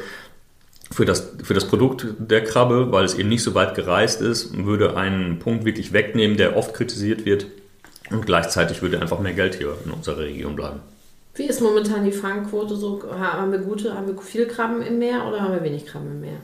für, 0.91 1.07
das, 1.07 1.33
für 1.43 1.55
das 1.55 1.67
Produkt 1.67 2.07
der 2.19 2.45
Krabbe, 2.45 2.93
weil 2.93 3.05
es 3.05 3.15
eben 3.15 3.31
nicht 3.31 3.43
so 3.43 3.55
weit 3.55 3.75
gereist 3.75 4.21
ist, 4.21 4.65
würde 4.67 4.97
einen 4.97 5.39
Punkt 5.39 5.65
wirklich 5.65 5.93
wegnehmen, 5.93 6.37
der 6.37 6.57
oft 6.57 6.75
kritisiert 6.75 7.25
wird 7.25 7.47
und 8.11 8.27
gleichzeitig 8.27 8.83
würde 8.83 9.01
einfach 9.01 9.21
mehr 9.21 9.33
Geld 9.33 9.55
hier 9.55 9.75
in 9.87 9.93
unserer 9.93 10.19
Region 10.19 10.57
bleiben. 10.57 10.81
Wie 11.35 11.45
ist 11.45 11.63
momentan 11.63 12.05
die 12.05 12.13
Fangquote 12.13 12.77
so? 12.77 13.03
Haben 13.19 13.53
wir 13.53 13.61
gute, 13.61 13.95
haben 13.95 14.09
wir 14.09 14.21
viele 14.21 14.47
Krabben 14.47 14.83
im 14.83 14.99
Meer 14.99 15.25
oder 15.27 15.41
haben 15.41 15.55
wir 15.55 15.63
wenig 15.63 15.87
Krabben 15.87 16.11
im 16.11 16.21
Meer? 16.21 16.41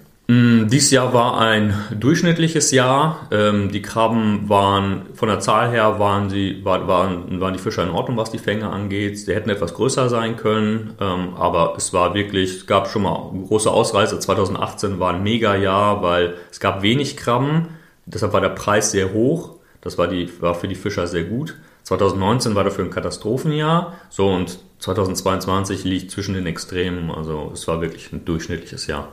Mm, 0.66 0.68
Dieses 0.68 0.90
Jahr 0.90 1.12
war 1.12 1.38
ein 1.38 1.74
durchschnittliches 1.98 2.70
Jahr. 2.70 3.28
Ähm, 3.30 3.70
die 3.72 3.82
Krabben 3.82 4.48
waren 4.48 5.06
von 5.14 5.28
der 5.28 5.40
Zahl 5.40 5.70
her 5.70 5.98
waren 5.98 6.30
sie 6.30 6.64
waren, 6.64 7.40
waren 7.40 7.52
die 7.52 7.58
Fischer 7.58 7.82
in 7.82 7.90
Ordnung, 7.90 8.16
was 8.16 8.30
die 8.30 8.38
Fänge 8.38 8.68
angeht. 8.70 9.18
Sie 9.18 9.34
hätten 9.34 9.50
etwas 9.50 9.74
größer 9.74 10.08
sein 10.08 10.36
können, 10.36 10.94
ähm, 11.00 11.34
aber 11.36 11.74
es 11.76 11.92
war 11.92 12.14
wirklich 12.14 12.56
es 12.56 12.66
gab 12.66 12.88
schon 12.88 13.02
mal 13.02 13.32
große 13.46 13.70
Ausreißer. 13.70 14.20
2018 14.20 14.98
war 14.98 15.14
ein 15.14 15.22
Mega-Jahr, 15.22 16.02
weil 16.02 16.34
es 16.50 16.60
gab 16.60 16.82
wenig 16.82 17.16
Krabben. 17.16 17.68
Deshalb 18.06 18.32
war 18.32 18.40
der 18.40 18.50
Preis 18.50 18.90
sehr 18.90 19.12
hoch. 19.12 19.56
Das 19.80 19.98
war 19.98 20.08
die 20.08 20.30
war 20.40 20.54
für 20.54 20.68
die 20.68 20.74
Fischer 20.74 21.06
sehr 21.06 21.24
gut. 21.24 21.56
2019 21.84 22.54
war 22.56 22.64
dafür 22.64 22.84
ein 22.84 22.90
Katastrophenjahr. 22.90 23.94
So 24.10 24.28
und 24.28 24.58
2022 24.80 25.84
liegt 25.84 26.10
zwischen 26.10 26.34
den 26.34 26.46
Extremen. 26.46 27.10
Also 27.10 27.50
es 27.54 27.68
war 27.68 27.80
wirklich 27.80 28.12
ein 28.12 28.24
durchschnittliches 28.24 28.86
Jahr. 28.88 29.08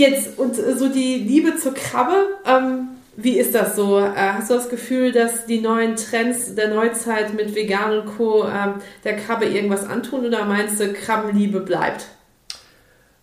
Jetzt, 0.00 0.38
und 0.38 0.56
so 0.56 0.88
die 0.88 1.16
Liebe 1.16 1.56
zur 1.56 1.74
Krabbe, 1.74 2.28
ähm, 2.46 2.88
wie 3.18 3.38
ist 3.38 3.54
das 3.54 3.76
so? 3.76 3.98
Äh, 3.98 4.14
hast 4.14 4.48
du 4.48 4.54
das 4.54 4.70
Gefühl, 4.70 5.12
dass 5.12 5.44
die 5.44 5.60
neuen 5.60 5.94
Trends 5.96 6.54
der 6.54 6.68
Neuzeit 6.68 7.34
mit 7.34 7.54
Vegan 7.54 7.98
und 7.98 8.06
Co. 8.16 8.46
Ähm, 8.48 8.76
der 9.04 9.16
Krabbe 9.16 9.44
irgendwas 9.44 9.86
antun 9.86 10.24
oder 10.24 10.46
meinst 10.46 10.80
du, 10.80 10.90
Krabbenliebe 10.94 11.60
bleibt? 11.60 12.06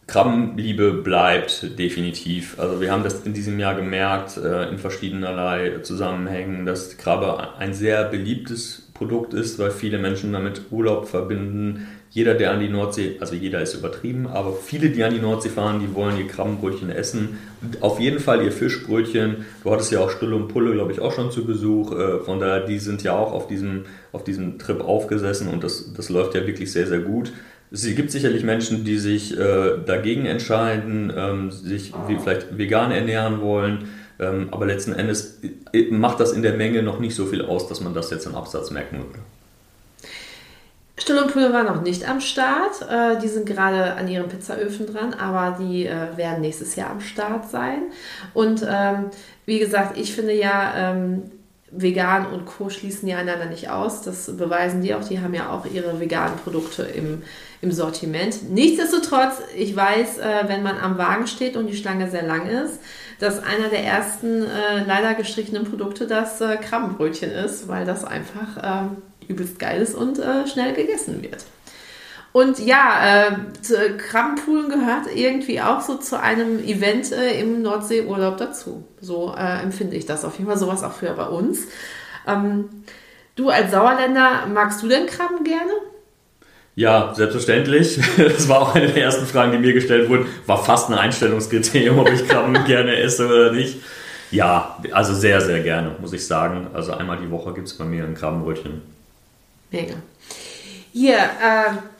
Krabbenliebe 0.05 0.93
bleibt 0.93 1.79
definitiv. 1.79 2.59
Also 2.59 2.79
wir 2.79 2.91
haben 2.91 3.03
das 3.03 3.25
in 3.25 3.33
diesem 3.33 3.57
Jahr 3.57 3.73
gemerkt, 3.73 4.37
äh, 4.37 4.69
in 4.69 4.77
verschiedenerlei 4.77 5.79
Zusammenhängen, 5.81 6.67
dass 6.67 6.95
Krabbe 6.97 7.57
ein 7.57 7.73
sehr 7.73 8.03
beliebtes 8.03 8.86
Produkt 8.97 9.33
ist, 9.33 9.59
weil 9.59 9.71
viele 9.71 9.99
Menschen 9.99 10.33
damit 10.33 10.61
Urlaub 10.71 11.07
verbinden, 11.07 11.87
jeder, 12.09 12.33
der 12.33 12.51
an 12.51 12.61
die 12.61 12.69
Nordsee, 12.69 13.17
also 13.19 13.35
jeder 13.35 13.61
ist 13.61 13.73
übertrieben, 13.73 14.27
aber 14.27 14.53
viele, 14.53 14.89
die 14.89 15.03
an 15.03 15.13
die 15.13 15.19
Nordsee 15.19 15.49
fahren, 15.49 15.79
die 15.79 15.93
wollen 15.93 16.17
ihr 16.17 16.27
Krabbenbrötchen 16.27 16.89
essen. 16.89 17.37
Auf 17.81 17.99
jeden 17.99 18.19
Fall 18.19 18.43
ihr 18.43 18.51
Fischbrötchen. 18.51 19.45
Du 19.63 19.71
hattest 19.71 19.91
ja 19.91 19.99
auch 19.99 20.09
Stulle 20.09 20.35
und 20.35 20.47
Pulle, 20.47 20.71
glaube 20.73 20.91
ich, 20.93 20.99
auch 20.99 21.13
schon 21.13 21.31
zu 21.31 21.45
Besuch. 21.45 21.91
Äh, 21.91 22.19
von 22.19 22.39
daher, 22.39 22.61
die 22.61 22.79
sind 22.79 23.03
ja 23.03 23.15
auch 23.15 23.33
auf 23.33 23.47
diesem, 23.47 23.83
auf 24.13 24.23
diesem 24.23 24.57
Trip 24.57 24.81
aufgesessen 24.81 25.49
und 25.49 25.63
das, 25.63 25.93
das 25.93 26.09
läuft 26.09 26.33
ja 26.33 26.47
wirklich 26.47 26.71
sehr, 26.71 26.87
sehr 26.87 26.99
gut. 26.99 27.33
Es 27.69 27.83
gibt 27.83 28.11
sicherlich 28.11 28.43
Menschen, 28.43 28.85
die 28.85 28.97
sich 28.97 29.37
äh, 29.37 29.77
dagegen 29.85 30.25
entscheiden, 30.25 31.11
ähm, 31.15 31.51
sich 31.51 31.91
vielleicht 32.07 32.57
vegan 32.57 32.91
ernähren 32.91 33.41
wollen. 33.41 33.89
Ähm, 34.19 34.49
aber 34.51 34.65
letzten 34.65 34.93
Endes 34.93 35.39
äh, 35.73 35.91
macht 35.91 36.19
das 36.19 36.31
in 36.31 36.41
der 36.41 36.53
Menge 36.53 36.81
noch 36.83 36.99
nicht 36.99 37.15
so 37.15 37.25
viel 37.25 37.43
aus, 37.43 37.67
dass 37.67 37.81
man 37.81 37.93
das 37.93 38.09
jetzt 38.09 38.25
im 38.25 38.35
Absatz 38.35 38.71
merken 38.71 38.97
würde. 38.97 39.19
Stull 40.99 41.19
und 41.19 41.31
Pulle 41.31 41.53
war 41.53 41.63
noch 41.63 41.81
nicht 41.83 42.09
am 42.09 42.19
Start. 42.19 42.81
Äh, 42.89 43.19
die 43.21 43.27
sind 43.27 43.45
gerade 43.45 43.93
an 43.93 44.07
ihren 44.07 44.27
Pizzaöfen 44.27 44.87
dran, 44.87 45.13
aber 45.13 45.57
die 45.59 45.85
äh, 45.85 46.17
werden 46.17 46.41
nächstes 46.41 46.75
Jahr 46.75 46.89
am 46.89 47.01
Start 47.01 47.49
sein. 47.49 47.83
Und 48.33 48.65
ähm, 48.67 49.11
wie 49.45 49.59
gesagt, 49.59 49.97
ich 49.97 50.13
finde 50.13 50.33
ja, 50.33 50.73
ähm, 50.75 51.23
vegan 51.71 52.27
und 52.27 52.45
Co. 52.45 52.69
schließen 52.69 53.07
ja 53.07 53.17
einander 53.17 53.45
nicht 53.45 53.69
aus. 53.69 54.01
Das 54.01 54.37
beweisen 54.37 54.81
die 54.81 54.93
auch. 54.93 55.03
Die 55.03 55.19
haben 55.19 55.33
ja 55.33 55.49
auch 55.51 55.65
ihre 55.65 55.99
veganen 55.99 56.37
Produkte 56.37 56.83
im, 56.83 57.23
im 57.61 57.71
Sortiment. 57.71 58.49
Nichtsdestotrotz, 58.49 59.41
ich 59.55 59.75
weiß, 59.75 60.19
äh, 60.19 60.43
wenn 60.47 60.63
man 60.63 60.77
am 60.77 60.97
Wagen 60.97 61.27
steht 61.27 61.57
und 61.57 61.67
die 61.67 61.75
Schlange 61.75 62.09
sehr 62.09 62.23
lang 62.23 62.47
ist, 62.47 62.79
dass 63.19 63.43
einer 63.43 63.67
der 63.69 63.83
ersten 63.83 64.43
äh, 64.43 64.83
leider 64.85 65.13
gestrichenen 65.15 65.65
Produkte 65.65 66.07
das 66.07 66.39
äh, 66.39 66.57
Krabbenbrötchen 66.57 67.31
ist, 67.31 67.67
weil 67.67 67.85
das 67.85 68.05
einfach 68.05 68.57
ähm, 68.63 68.97
übelst 69.27 69.59
geil 69.59 69.81
ist 69.81 69.95
und 69.95 70.19
äh, 70.19 70.47
schnell 70.47 70.73
gegessen 70.73 71.21
wird. 71.21 71.45
Und 72.37 72.59
ja, 72.59 73.29
äh, 73.29 73.89
Krabbenpoolen 73.97 74.69
gehört 74.69 75.07
irgendwie 75.15 75.59
auch 75.59 75.81
so 75.81 75.97
zu 75.97 76.21
einem 76.21 76.59
Event 76.59 77.11
äh, 77.11 77.41
im 77.41 77.63
Nordseeurlaub 77.63 78.37
dazu. 78.37 78.87
So 79.01 79.33
äh, 79.35 79.63
empfinde 79.63 79.95
ich 79.95 80.05
das 80.05 80.23
auf 80.23 80.37
jeden 80.37 80.47
Fall. 80.47 80.59
Sowas 80.59 80.83
auch 80.83 80.91
für 80.91 81.11
bei 81.15 81.25
uns. 81.25 81.61
Ähm, 82.27 82.65
du 83.35 83.49
als 83.49 83.71
Sauerländer, 83.71 84.45
magst 84.53 84.83
du 84.83 84.87
denn 84.87 85.07
Krabben 85.07 85.43
gerne? 85.43 85.71
Ja, 86.75 87.11
selbstverständlich. 87.15 87.99
Das 88.17 88.47
war 88.47 88.61
auch 88.61 88.75
eine 88.75 88.85
der 88.85 89.03
ersten 89.03 89.25
Fragen, 89.25 89.53
die 89.53 89.57
mir 89.57 89.73
gestellt 89.73 90.07
wurden. 90.07 90.27
War 90.45 90.63
fast 90.63 90.91
ein 90.91 90.93
Einstellungskriterium, 90.93 91.97
ob 91.97 92.11
ich 92.11 92.27
Krabben 92.27 92.53
gerne 92.67 92.97
esse 92.97 93.25
oder 93.25 93.51
nicht. 93.51 93.79
Ja, 94.29 94.77
also 94.91 95.15
sehr, 95.15 95.41
sehr 95.41 95.61
gerne, 95.61 95.95
muss 95.99 96.13
ich 96.13 96.27
sagen. 96.27 96.67
Also 96.75 96.93
einmal 96.93 97.17
die 97.17 97.31
Woche 97.31 97.51
gibt 97.55 97.67
es 97.67 97.73
bei 97.73 97.85
mir 97.85 98.03
ein 98.03 98.13
Krabbenbrötchen. 98.13 98.83
Mega. 99.71 99.95
Hier, 100.93 101.17
äh, 101.17 101.96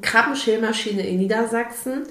Krabbenschälmaschine 0.00 1.06
in 1.06 1.18
Niedersachsen. 1.18 2.04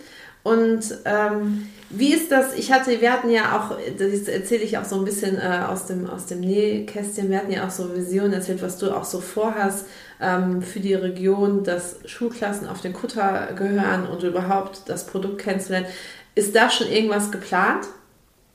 Und 0.44 0.98
ähm, 1.06 1.70
wie 1.90 2.13
ist 2.13 2.32
das? 2.32 2.54
Ich 2.56 2.72
hatte, 2.72 3.00
wir 3.00 3.13
hatten 3.13 3.30
ja 3.30 3.58
auch, 3.58 3.78
das 3.98 4.28
erzähle 4.28 4.63
ich 4.63 4.78
auch 4.78 4.84
so 4.84 4.98
ein 4.98 5.06
bisschen 5.06 5.38
äh, 5.38 5.62
aus, 5.68 5.86
dem, 5.86 6.10
aus 6.10 6.25
dem 6.25 6.42
Nähkästchen, 6.42 7.30
wir 7.30 7.38
hatten 7.38 7.52
ja 7.52 7.66
auch 7.66 7.72
so 7.72 7.96
Visionen 7.96 8.34
erzählt, 8.34 8.62
was 8.62 8.78
du 8.78 8.92
auch 8.92 9.06
so 9.06 9.22
vorhast 9.22 9.86
ähm, 10.20 10.62
für 10.62 10.82
die 10.82 10.96
Region, 10.96 11.63
dass 11.63 12.00
Schulklassen 12.06 12.68
auf 12.68 12.82
den 12.82 12.94
Kutter 12.94 13.50
gehören 13.56 14.06
und 14.08 14.24
überhaupt 14.24 14.82
das 14.88 15.06
Produkt 15.08 15.40
kennenzulernen. 15.40 15.88
Ist 16.36 16.56
da 16.56 16.70
schon 16.70 16.88
irgendwas 16.88 17.32
geplant 17.32 17.86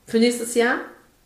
für 0.05 0.19
nächstes 0.19 0.53
Jahr? 0.53 0.77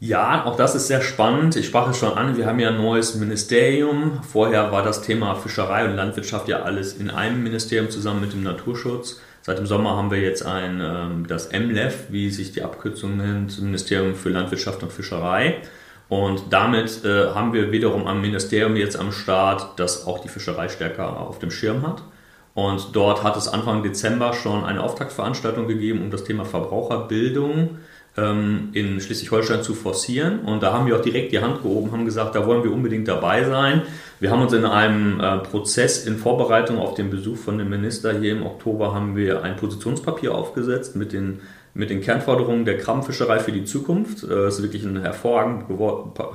Ja, 0.06 0.44
auch 0.44 0.58
das 0.58 0.76
ist 0.76 0.88
sehr 0.88 1.00
spannend. 1.00 1.56
Ich 1.56 1.68
sprach 1.68 1.90
es 1.90 1.98
schon 1.98 2.12
an, 2.18 2.36
wir 2.36 2.46
haben 2.46 2.60
ja 2.60 2.68
ein 2.68 2.76
neues 2.76 3.16
Ministerium. 3.16 4.20
Vorher 4.22 4.70
war 4.70 4.84
das 4.84 5.02
Thema 5.02 5.34
Fischerei 5.36 5.86
und 5.86 5.96
Landwirtschaft 5.96 6.50
ja 6.50 6.64
alles 6.64 6.96
in 6.96 7.10
einem 7.10 7.42
Ministerium 7.42 7.90
zusammen 7.90 8.20
mit 8.20 8.34
dem 8.34 8.44
Naturschutz. 8.44 9.22
Seit 9.44 9.60
dem 9.60 9.66
Sommer 9.66 9.96
haben 9.96 10.12
wir 10.12 10.20
jetzt 10.20 10.46
ein, 10.46 10.82
ähm, 10.84 11.26
das 11.26 11.54
MLEF, 11.54 12.08
wie 12.10 12.30
sich 12.32 12.52
die 12.52 12.64
Abkürzung 12.64 13.16
nennt, 13.16 13.62
Ministerium 13.62 14.14
für 14.14 14.28
Landwirtschaft 14.28 14.84
und 14.84 14.92
Fischerei. 14.92 15.62
Und 16.10 16.52
damit 16.52 17.06
äh, 17.06 17.28
haben 17.28 17.54
wir 17.54 17.72
wiederum 17.72 18.06
ein 18.06 18.20
Ministerium 18.20 18.76
jetzt 18.76 19.00
am 19.00 19.14
Start, 19.14 19.80
das 19.80 20.06
auch 20.06 20.20
die 20.20 20.28
Fischerei 20.28 20.68
stärker 20.68 21.18
auf 21.18 21.40
dem 21.40 21.50
Schirm 21.50 21.88
hat. 21.88 22.04
Und 22.56 22.94
dort 22.94 23.24
hat 23.24 23.38
es 23.38 23.48
Anfang 23.48 23.84
Dezember 23.84 24.34
schon 24.34 24.66
eine 24.66 24.84
Auftaktveranstaltung 24.84 25.66
gegeben, 25.66 26.02
um 26.02 26.12
das 26.12 26.26
Thema 26.26 26.44
Verbraucherbildung 26.44 27.78
ähm, 28.18 28.70
in 28.74 29.00
Schleswig-Holstein 29.00 29.64
zu 29.64 29.74
forcieren. 29.74 30.40
Und 30.40 30.64
da 30.64 30.74
haben 30.74 30.86
wir 30.86 30.96
auch 30.96 31.02
direkt 31.02 31.32
die 31.32 31.40
Hand 31.40 31.62
gehoben, 31.64 31.92
haben 31.92 32.06
gesagt, 32.06 32.36
da 32.36 32.46
wollen 32.46 32.64
wir 32.64 32.72
unbedingt 32.72 33.08
dabei 33.08 33.44
sein. 33.44 33.84
Wir 34.20 34.32
haben 34.32 34.42
uns 34.42 34.54
in 34.54 34.66
einem 34.66 35.20
äh, 35.20 35.38
Prozess 35.40 36.06
in 36.06 36.18
Vorbereitung 36.18 36.78
auf 36.78 36.94
den 36.94 37.10
Besuch 37.10 37.38
von 37.38 37.58
dem 37.58 37.70
Minister 37.70 38.18
hier 38.20 38.34
im 38.34 38.46
Oktober 38.46 38.94
haben 38.94 39.16
wir 39.16 39.44
ein 39.44 39.56
Positionspapier 39.56 40.34
aufgesetzt 40.34 40.96
mit 40.96 41.14
den 41.14 41.42
mit 41.76 41.90
den 41.90 42.02
Kernforderungen 42.02 42.66
der 42.66 42.78
Krabbenfischerei 42.78 43.40
für 43.40 43.52
die 43.52 43.66
Zukunft. 43.66 44.24
Es 44.24 44.30
äh, 44.30 44.48
ist 44.48 44.62
wirklich 44.62 44.84
ein 44.84 45.02
hervorragend 45.02 45.66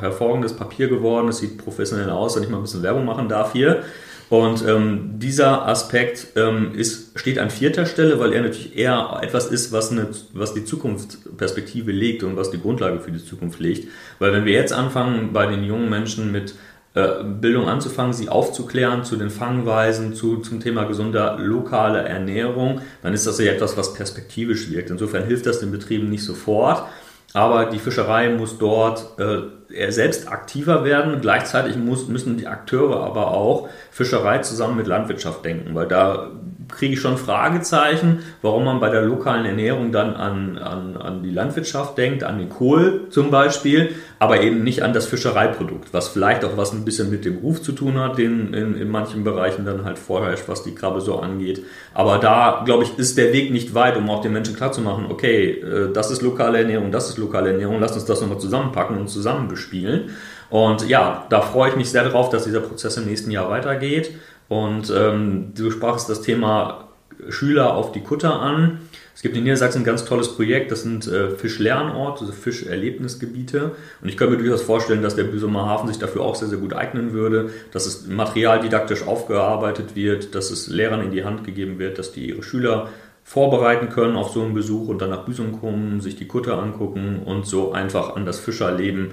hervorragendes 0.01 0.55
Papier 0.55 0.89
geworden. 0.89 1.29
Es 1.29 1.39
sieht 1.39 1.59
professionell 1.59 2.11
aus, 2.11 2.35
wenn 2.35 2.43
ich 2.43 2.49
mal 2.49 2.57
ein 2.57 2.63
bisschen 2.63 2.83
Werbung 2.83 3.05
machen 3.05 3.29
darf 3.29 3.53
hier. 3.53 3.85
Und 4.31 4.63
ähm, 4.67 5.19
dieser 5.19 5.67
Aspekt 5.67 6.29
ähm, 6.37 6.73
ist, 6.75 7.19
steht 7.19 7.39
an 7.39 7.51
vierter 7.51 7.87
Stelle, 7.87 8.21
weil 8.21 8.35
er 8.35 8.43
natürlich 8.43 8.77
eher 8.77 9.21
etwas 9.23 9.47
ist, 9.47 9.73
was, 9.73 9.91
eine, 9.91 10.09
was 10.35 10.53
die 10.53 10.65
Zukunftsperspektive 10.65 11.93
legt 11.93 12.23
und 12.23 12.37
was 12.37 12.51
die 12.51 12.61
Grundlage 12.61 13.01
für 13.01 13.11
die 13.11 13.25
Zukunft 13.25 13.59
legt. 13.59 13.89
Weil 14.19 14.33
wenn 14.33 14.45
wir 14.45 14.53
jetzt 14.53 14.73
anfangen, 14.73 15.33
bei 15.33 15.47
den 15.47 15.65
jungen 15.65 15.89
Menschen 15.89 16.31
mit 16.31 16.55
äh, 16.95 17.25
Bildung 17.25 17.69
anzufangen, 17.69 18.13
sie 18.13 18.29
aufzuklären 18.29 19.03
zu 19.05 19.17
den 19.17 19.31
Fangweisen, 19.31 20.13
zu, 20.13 20.39
zum 20.39 20.61
Thema 20.61 20.85
gesunder 20.85 21.39
lokale 21.39 22.01
Ernährung, 22.01 22.83
dann 23.03 23.15
ist 23.15 23.27
das 23.27 23.39
ja 23.39 23.53
etwas, 23.53 23.79
was 23.79 23.95
perspektivisch 23.95 24.71
wirkt. 24.71 24.91
Insofern 24.91 25.25
hilft 25.25 25.47
das 25.47 25.61
den 25.61 25.71
Betrieben 25.71 26.11
nicht 26.11 26.25
sofort. 26.25 26.87
Aber 27.35 27.67
die 27.67 27.79
Fischerei 27.79 28.31
muss 28.31 28.59
dort 28.59 29.19
äh, 29.19 29.91
selbst 29.91 30.29
aktiver 30.29 30.85
werden. 30.85 31.21
Gleichzeitig 31.21 31.77
muss, 31.77 32.09
müssen 32.09 32.39
die 32.39 32.47
Akteure 32.47 33.05
aber 33.05 33.33
auch 33.33 33.69
Fischerei 33.91 34.39
zusammen 34.39 34.77
mit 34.77 34.87
Landwirtschaft 34.87 35.45
denken, 35.45 35.75
weil 35.75 35.89
da 35.89 36.31
kriege 36.69 36.95
ich 36.95 37.01
schon 37.01 37.17
Fragezeichen, 37.17 38.21
warum 38.43 38.65
man 38.65 38.81
bei 38.81 38.91
der 38.91 39.03
lokalen 39.03 39.47
Ernährung 39.47 39.93
dann 39.93 40.15
an, 40.15 40.59
an, 40.59 40.97
an 40.97 41.23
die 41.23 41.31
Landwirtschaft 41.31 41.97
denkt, 41.99 42.25
an 42.25 42.39
den 42.39 42.49
Kohl 42.49 43.07
zum 43.11 43.31
Beispiel, 43.31 43.95
aber 44.19 44.43
eben 44.43 44.65
nicht 44.65 44.83
an 44.83 44.93
das 44.93 45.07
Fischereiprodukt, 45.07 45.93
was 45.93 46.09
vielleicht 46.09 46.45
auch 46.45 46.57
was 46.57 46.73
ein 46.73 46.85
bisschen 46.85 47.11
mit 47.11 47.25
dem 47.25 47.39
Ruf 47.39 47.63
zu 47.63 47.73
tun 47.73 47.99
hat, 47.99 48.19
den 48.19 48.53
in, 48.53 48.77
in 48.77 48.91
manchen 48.91 49.25
Bereichen 49.25 49.65
dann 49.65 49.85
halt 49.85 49.99
vorherrscht, 49.99 50.45
was 50.49 50.63
die 50.63 50.75
Krabbe 50.75 51.01
so 51.01 51.19
angeht. 51.19 51.65
Aber 51.95 52.19
da, 52.19 52.63
glaube 52.65 52.85
ich, 52.85 52.99
ist 52.99 53.17
der 53.17 53.33
Weg 53.33 53.51
nicht 53.51 53.75
weit, 53.75 53.97
um 53.97 54.09
auch 54.11 54.21
den 54.21 54.33
Menschen 54.33 54.57
klarzumachen, 54.57 55.07
okay, 55.11 55.51
äh, 55.51 55.93
das 55.93 56.11
ist 56.11 56.23
lokale 56.23 56.59
Ernährung, 56.59 56.93
das 56.93 57.09
ist 57.09 57.19
lokale 57.19 57.51
Ernährung, 57.51 57.81
lass 57.81 57.95
uns 57.95 58.05
das 58.05 58.21
nochmal 58.21 58.39
zusammenpacken 58.39 58.99
und 58.99 59.09
zusammen 59.09 59.49
bespielen. 59.49 60.11
Und 60.51 60.89
ja, 60.89 61.27
da 61.29 61.43
freue 61.43 61.71
ich 61.71 61.77
mich 61.77 61.91
sehr 61.91 62.05
darauf, 62.05 62.31
dass 62.31 62.45
dieser 62.45 62.61
Prozess 62.61 62.97
im 62.97 63.05
nächsten 63.05 63.31
Jahr 63.31 63.51
weitergeht. 63.51 64.13
Und 64.49 64.93
ähm, 64.95 65.53
du 65.55 65.71
sprachst 65.71 66.09
das 66.09 66.23
Thema 66.23 66.89
Schüler 67.29 67.75
auf 67.75 67.93
die 67.93 68.01
Kutter 68.01 68.41
an. 68.41 68.81
Es 69.15 69.23
gibt 69.23 69.37
in 69.37 69.43
Niedersachsen 69.43 69.83
ein 69.83 69.85
ganz 69.85 70.05
tolles 70.05 70.37
Projekt, 70.37 70.71
das 70.71 70.83
sind 70.83 71.09
äh, 71.09 71.31
Fischlernorte, 71.31 72.21
also 72.21 72.33
Fischerlebnisgebiete. 72.33 73.73
Und 74.01 74.09
ich 74.09 74.17
könnte 74.17 74.37
mir 74.37 74.43
durchaus 74.43 74.63
vorstellen, 74.63 75.03
dass 75.03 75.17
der 75.17 75.25
Büsumer 75.25 75.67
Hafen 75.67 75.89
sich 75.89 75.99
dafür 75.99 76.23
auch 76.23 76.37
sehr, 76.37 76.49
sehr 76.49 76.59
gut 76.59 76.73
eignen 76.73 77.13
würde, 77.13 77.51
dass 77.73 77.87
es 77.87 78.07
Material 78.07 78.61
didaktisch 78.61 79.07
aufgearbeitet 79.07 79.97
wird, 79.97 80.37
dass 80.37 80.53
es 80.53 80.69
Lehrern 80.69 81.03
in 81.03 81.11
die 81.11 81.25
Hand 81.25 81.43
gegeben 81.43 81.81
wird, 81.81 81.99
dass 81.99 82.13
die 82.13 82.29
ihre 82.29 82.45
Schüler 82.45 82.91
vorbereiten 83.25 83.91
können 83.91 84.17
auf 84.17 84.31
so 84.31 84.41
einen 84.41 84.55
Besuch 84.55 84.89
und 84.89 85.03
dann 85.03 85.11
nach 85.11 85.25
Büsum 85.25 85.61
kommen, 85.61 86.01
sich 86.01 86.17
die 86.17 86.29
Kutter 86.29 86.63
angucken 86.63 87.21
und 87.25 87.45
so 87.45 87.73
einfach 87.73 88.15
an 88.15 88.25
das 88.25 88.39
Fischerleben 88.39 89.11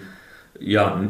ja, 0.59 1.01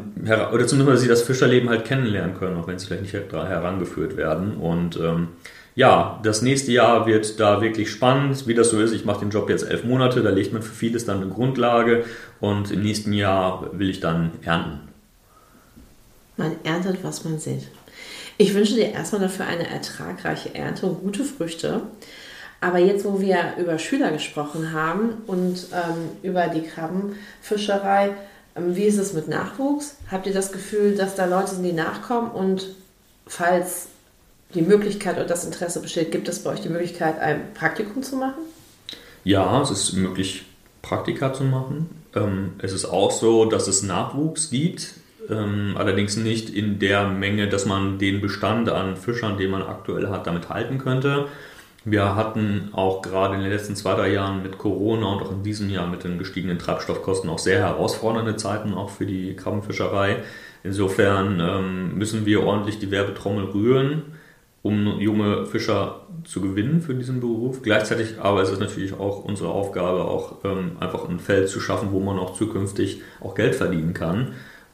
oder 0.51 0.67
zumindest 0.67 1.03
sie 1.03 1.07
das 1.07 1.21
Fischerleben 1.21 1.69
halt 1.69 1.85
kennenlernen 1.85 2.35
können, 2.37 2.57
auch 2.57 2.67
wenn 2.67 2.79
sie 2.79 2.87
vielleicht 2.87 3.03
nicht 3.03 3.13
herangeführt 3.13 4.17
werden. 4.17 4.57
Und 4.57 4.97
ähm, 4.97 5.29
ja, 5.75 6.19
das 6.23 6.41
nächste 6.41 6.71
Jahr 6.71 7.05
wird 7.05 7.39
da 7.39 7.61
wirklich 7.61 7.91
spannend, 7.91 8.47
wie 8.47 8.53
das 8.53 8.69
so 8.69 8.79
ist. 8.79 8.93
Ich 8.93 9.05
mache 9.05 9.19
den 9.19 9.29
Job 9.29 9.49
jetzt 9.49 9.69
elf 9.69 9.83
Monate, 9.83 10.23
da 10.23 10.29
legt 10.29 10.53
man 10.53 10.61
für 10.61 10.73
vieles 10.73 11.05
dann 11.05 11.21
eine 11.21 11.29
Grundlage 11.29 12.05
und 12.39 12.71
im 12.71 12.81
nächsten 12.81 13.13
Jahr 13.13 13.69
will 13.73 13.89
ich 13.89 13.99
dann 13.99 14.31
ernten. 14.43 14.79
Man 16.37 16.55
erntet, 16.63 17.03
was 17.03 17.23
man 17.23 17.39
sieht. 17.39 17.69
Ich 18.37 18.53
wünsche 18.53 18.75
dir 18.75 18.91
erstmal 18.91 19.21
dafür 19.21 19.45
eine 19.45 19.69
ertragreiche 19.69 20.53
Ernte 20.55 20.87
und 20.87 21.01
gute 21.01 21.23
Früchte. 21.23 21.81
Aber 22.61 22.79
jetzt, 22.79 23.05
wo 23.05 23.21
wir 23.21 23.55
über 23.57 23.77
Schüler 23.77 24.11
gesprochen 24.11 24.73
haben 24.73 25.21
und 25.27 25.67
ähm, 25.73 26.09
über 26.23 26.47
die 26.47 26.63
Krabbenfischerei, 26.63 28.11
wie 28.55 28.83
ist 28.83 28.97
es 28.97 29.13
mit 29.13 29.27
Nachwuchs? 29.27 29.97
Habt 30.09 30.27
ihr 30.27 30.33
das 30.33 30.51
Gefühl, 30.51 30.95
dass 30.95 31.15
da 31.15 31.25
Leute 31.25 31.51
sind, 31.51 31.63
die 31.63 31.73
nachkommen? 31.73 32.31
Und 32.31 32.69
falls 33.27 33.87
die 34.53 34.61
Möglichkeit 34.61 35.17
oder 35.17 35.25
das 35.25 35.45
Interesse 35.45 35.81
besteht, 35.81 36.11
gibt 36.11 36.29
es 36.29 36.39
bei 36.43 36.51
euch 36.51 36.61
die 36.61 36.69
Möglichkeit, 36.69 37.19
ein 37.19 37.53
Praktikum 37.53 38.01
zu 38.01 38.15
machen? 38.15 38.41
Ja, 39.23 39.61
es 39.61 39.71
ist 39.71 39.93
möglich, 39.93 40.45
Praktika 40.81 41.33
zu 41.33 41.43
machen. 41.43 41.89
Ähm, 42.15 42.53
es 42.59 42.71
ist 42.71 42.85
auch 42.85 43.11
so, 43.11 43.45
dass 43.45 43.67
es 43.67 43.83
Nachwuchs 43.83 44.51
gibt, 44.51 44.93
ähm, 45.29 45.73
allerdings 45.77 46.15
nicht 46.15 46.49
in 46.49 46.79
der 46.79 47.07
Menge, 47.07 47.49
dass 47.49 47.65
man 47.65 47.97
den 47.97 48.21
Bestand 48.21 48.69
an 48.69 48.95
Fischern, 48.95 49.37
den 49.37 49.51
man 49.51 49.63
aktuell 49.63 50.09
hat, 50.09 50.27
damit 50.27 50.49
halten 50.49 50.77
könnte. 50.77 51.27
Wir 51.87 52.15
hatten 52.15 52.69
auch 52.73 53.03
gerade 53.03 53.35
in 53.35 53.41
den 53.41 53.51
letzten 53.51 53.75
zwei, 53.75 53.93
drei 53.93 54.11
Jahren 54.11 54.41
mit 54.41 54.57
Corona 54.57 55.05
und 55.05 55.21
auch 55.21 55.31
in 55.31 55.43
diesem 55.43 55.69
Jahr 55.69 55.87
mit 55.87 56.03
den 56.03 56.17
gestiegenen 56.17 56.57
Treibstoffkosten 56.57 57.29
auch 57.29 57.37
sehr 57.37 57.59
herausfordernde 57.59 58.35
Zeiten 58.37 58.73
auch 58.73 58.89
für 58.89 59.05
die 59.05 59.35
Krabbenfischerei. 59.35 60.17
Insofern 60.63 61.39
ähm, 61.39 61.95
müssen 61.95 62.25
wir 62.25 62.43
ordentlich 62.43 62.79
die 62.79 62.89
Werbetrommel 62.89 63.45
rühren, 63.45 64.01
um 64.63 64.99
junge 64.99 65.45
Fischer 65.45 66.07
zu 66.23 66.41
gewinnen 66.41 66.81
für 66.81 66.95
diesen 66.95 67.19
Beruf. 67.19 67.61
Gleichzeitig 67.61 68.19
aber 68.19 68.41
ist 68.41 68.49
es 68.49 68.59
natürlich 68.59 68.93
auch 68.93 69.23
unsere 69.23 69.49
Aufgabe, 69.49 70.05
auch 70.05 70.43
ähm, 70.43 70.71
einfach 70.79 71.07
ein 71.07 71.19
Feld 71.19 71.49
zu 71.49 71.59
schaffen, 71.59 71.89
wo 71.91 71.99
man 71.99 72.17
auch 72.17 72.33
zukünftig 72.33 73.03
auch 73.21 73.35
Geld 73.35 73.53
verdienen 73.53 73.93
kann, 73.93 74.29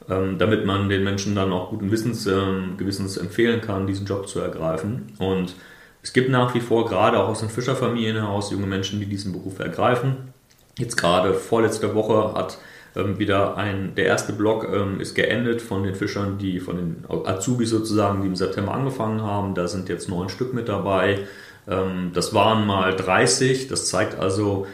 ähm, 0.08 0.38
damit 0.38 0.64
man 0.64 0.88
den 0.88 1.04
Menschen 1.04 1.34
dann 1.34 1.52
auch 1.52 1.68
guten 1.68 1.90
Wissens, 1.90 2.26
ähm, 2.26 2.78
Gewissens 2.78 3.18
empfehlen 3.18 3.60
kann, 3.60 3.86
diesen 3.86 4.06
Job 4.06 4.28
zu 4.28 4.40
ergreifen. 4.40 5.12
Und 5.18 5.56
es 6.02 6.12
gibt 6.12 6.30
nach 6.30 6.54
wie 6.54 6.60
vor 6.60 6.86
gerade 6.86 7.18
auch 7.18 7.28
aus 7.28 7.40
den 7.40 7.48
Fischerfamilien 7.48 8.16
heraus 8.16 8.50
junge 8.50 8.66
Menschen, 8.66 8.98
die 8.98 9.06
diesen 9.06 9.32
Beruf 9.32 9.60
ergreifen. 9.60 10.32
Jetzt 10.76 10.96
gerade 10.96 11.34
vorletzte 11.34 11.94
Woche 11.94 12.34
hat 12.34 12.58
ähm, 12.96 13.18
wieder 13.18 13.56
ein, 13.56 13.94
der 13.94 14.06
erste 14.06 14.32
Block 14.32 14.66
ähm, 14.72 15.00
ist 15.00 15.14
geendet 15.14 15.62
von 15.62 15.82
den 15.84 15.94
Fischern, 15.94 16.38
die 16.38 16.60
von 16.60 16.76
den 16.76 17.04
Azubis 17.08 17.70
sozusagen, 17.70 18.22
die 18.22 18.28
im 18.28 18.36
September 18.36 18.74
angefangen 18.74 19.22
haben. 19.22 19.54
Da 19.54 19.68
sind 19.68 19.88
jetzt 19.88 20.08
neun 20.08 20.28
Stück 20.28 20.54
mit 20.54 20.68
dabei. 20.68 21.20
Ähm, 21.68 22.10
das 22.12 22.34
waren 22.34 22.66
mal 22.66 22.96
30. 22.96 23.68
Das 23.68 23.88
zeigt 23.88 24.18
also, 24.18 24.66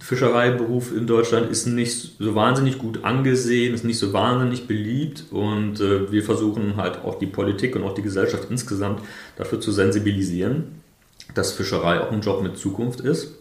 Fischereiberuf 0.00 0.94
in 0.94 1.06
Deutschland 1.06 1.50
ist 1.50 1.66
nicht 1.66 2.16
so 2.18 2.34
wahnsinnig 2.34 2.78
gut 2.78 3.04
angesehen, 3.04 3.74
ist 3.74 3.84
nicht 3.84 3.98
so 3.98 4.12
wahnsinnig 4.12 4.66
beliebt 4.66 5.24
und 5.30 5.80
äh, 5.80 6.10
wir 6.10 6.22
versuchen 6.22 6.76
halt 6.76 7.04
auch 7.04 7.18
die 7.18 7.26
Politik 7.26 7.76
und 7.76 7.82
auch 7.82 7.94
die 7.94 8.02
Gesellschaft 8.02 8.48
insgesamt 8.50 9.00
dafür 9.36 9.60
zu 9.60 9.72
sensibilisieren, 9.72 10.82
dass 11.34 11.52
Fischerei 11.52 12.00
auch 12.00 12.10
ein 12.10 12.20
Job 12.20 12.42
mit 12.42 12.56
Zukunft 12.56 13.00
ist. 13.00 13.34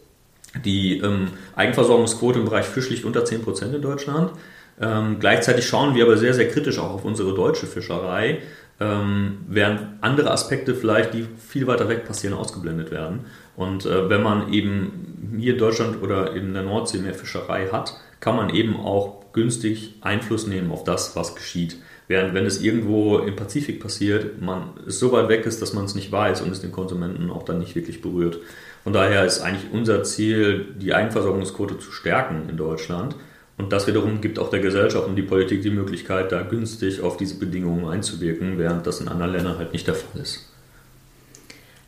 Die 0.64 1.00
ähm, 1.00 1.30
Eigenversorgungsquote 1.56 2.40
im 2.40 2.46
Bereich 2.46 2.66
Fisch 2.66 2.90
liegt 2.90 3.06
unter 3.06 3.24
10% 3.24 3.74
in 3.74 3.82
Deutschland. 3.82 4.32
Ähm, 4.80 5.18
gleichzeitig 5.20 5.68
schauen 5.68 5.96
wir 5.96 6.06
aber 6.06 6.18
sehr, 6.18 6.34
sehr 6.34 6.50
kritisch 6.50 6.80
auch 6.80 6.92
auf 6.92 7.06
unsere 7.06 7.34
deutsche 7.34 7.66
Fischerei, 7.66 8.40
ähm, 8.80 9.40
während 9.48 9.82
andere 10.02 10.32
Aspekte 10.32 10.76
vielleicht, 10.76 11.14
die 11.14 11.26
viel 11.48 11.68
weiter 11.68 11.88
weg 11.88 12.06
passieren, 12.06 12.36
ausgeblendet 12.36 12.92
werden. 12.92 13.22
Und 13.56 13.86
äh, 13.86 14.10
wenn 14.10 14.24
man 14.24 14.52
eben 14.52 15.36
hier 15.40 15.54
in 15.54 15.60
Deutschland 15.60 16.02
oder 16.02 16.34
in 16.36 16.54
der 16.54 16.64
Nordsee 16.64 17.00
mehr 17.00 17.14
Fischerei 17.14 17.68
hat, 17.72 17.98
kann 18.20 18.36
man 18.36 18.50
eben 18.50 18.76
auch 18.76 19.26
günstig 19.34 19.96
Einfluss 20.02 20.48
nehmen 20.48 20.72
auf 20.72 20.84
das, 20.84 21.16
was 21.16 21.36
geschieht. 21.36 21.78
Während 22.08 22.34
wenn 22.34 22.46
es 22.46 22.62
irgendwo 22.62 23.18
im 23.20 23.36
Pazifik 23.36 23.80
passiert, 23.80 24.42
man 24.42 24.72
es 24.88 25.00
so 25.00 25.12
weit 25.12 25.28
weg 25.28 25.46
ist, 25.46 25.62
dass 25.62 25.74
man 25.74 25.86
es 25.86 25.96
nicht 25.96 26.12
weiß 26.12 26.42
und 26.42 26.52
es 26.52 26.62
den 26.62 26.72
Konsumenten 26.72 27.32
auch 27.32 27.44
dann 27.44 27.60
nicht 27.60 27.76
wirklich 27.76 28.02
berührt. 28.02 28.40
Von 28.84 28.94
daher 28.94 29.26
ist 29.26 29.42
eigentlich 29.42 29.72
unser 29.74 30.04
Ziel, 30.04 30.68
die 30.80 30.94
Eigenversorgungsquote 30.94 31.80
zu 31.80 31.92
stärken 31.92 32.48
in 32.50 32.58
Deutschland. 32.58 33.16
Und 33.58 33.74
das 33.74 33.88
wiederum 33.88 34.22
gibt 34.22 34.38
auch 34.38 34.50
der 34.50 34.60
Gesellschaft 34.60 35.08
und 35.08 35.16
die 35.16 35.24
Politik 35.24 35.62
die 35.62 35.70
Möglichkeit, 35.70 36.32
da 36.32 36.42
günstig 36.42 37.02
auf 37.02 37.18
diese 37.18 37.40
Bedingungen 37.40 37.88
einzuwirken, 37.88 38.60
während 38.60 38.86
das 38.86 39.02
in 39.02 39.08
anderen 39.08 39.32
Ländern 39.32 39.58
halt 39.58 39.74
nicht 39.74 39.88
der 39.88 39.96
Fall 39.96 40.22
ist. 40.22 40.52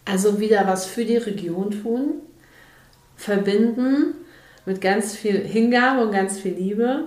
Also 0.10 0.40
wieder 0.40 0.66
was 0.68 0.86
für 0.86 1.04
die 1.04 1.18
Region 1.18 1.72
tun, 1.72 2.22
verbinden 3.18 4.14
mit 4.66 4.80
ganz 4.80 5.16
viel 5.16 5.40
Hingabe 5.40 6.02
und 6.02 6.12
ganz 6.12 6.40
viel 6.40 6.54
Liebe. 6.54 7.06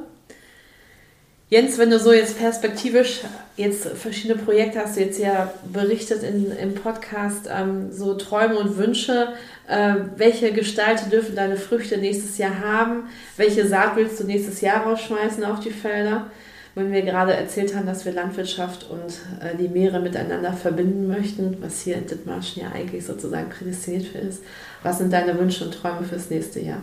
Jens, 1.48 1.78
wenn 1.78 1.90
du 1.90 1.98
so 1.98 2.12
jetzt 2.12 2.38
perspektivisch 2.38 3.22
jetzt 3.56 3.86
verschiedene 3.88 4.40
Projekte 4.40 4.80
hast 4.80 4.96
du 4.96 5.00
jetzt 5.00 5.18
ja 5.18 5.52
berichtet 5.72 6.22
in, 6.22 6.52
im 6.52 6.74
Podcast, 6.74 7.48
ähm, 7.50 7.90
so 7.90 8.14
Träume 8.14 8.56
und 8.58 8.76
Wünsche, 8.76 9.32
äh, 9.66 9.94
welche 10.16 10.52
Gestalten 10.52 11.10
dürfen 11.10 11.34
deine 11.34 11.56
Früchte 11.56 11.98
nächstes 11.98 12.38
Jahr 12.38 12.60
haben, 12.60 13.08
welche 13.36 13.66
Saat 13.66 13.96
willst 13.96 14.20
du 14.20 14.24
nächstes 14.24 14.60
Jahr 14.60 14.84
rausschmeißen 14.84 15.42
auf 15.44 15.60
die 15.60 15.70
Felder? 15.70 16.30
Wenn 16.74 16.92
wir 16.92 17.02
gerade 17.02 17.35
erzählt 17.35 17.74
haben, 17.74 17.87
dass 17.87 18.04
wir 18.04 18.12
Landwirtschaft 18.12 18.88
und 18.88 19.18
äh, 19.40 19.56
die 19.56 19.68
Meere 19.68 20.00
miteinander 20.00 20.52
verbinden 20.52 21.09
möchten, 21.09 21.56
was 21.61 21.80
hier 21.80 21.96
in 21.96 22.06
Dithmarschen 22.06 22.62
ja 22.62 22.70
eigentlich 22.72 23.04
sozusagen 23.04 23.48
prädestiniert 23.50 24.06
für 24.06 24.18
ist. 24.18 24.42
Was 24.83 24.98
sind 24.98 25.12
deine 25.12 25.38
Wünsche 25.38 25.64
und 25.64 25.74
Träume 25.74 26.04
fürs 26.04 26.30
nächste 26.30 26.61
Jahr? 26.61 26.80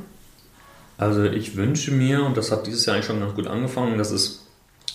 Also 0.97 1.26
ich 1.26 1.56
wünsche 1.56 1.91
mir, 1.91 2.23
und 2.23 2.38
das 2.38 2.52
hat 2.52 2.67
dieses 2.67 2.86
Jahr 2.86 2.95
eigentlich 2.95 3.06
schon 3.06 3.19
ganz 3.19 3.36
gut 3.36 3.47
angefangen, 3.47 3.97
dass 3.97 4.12
es 4.12 4.47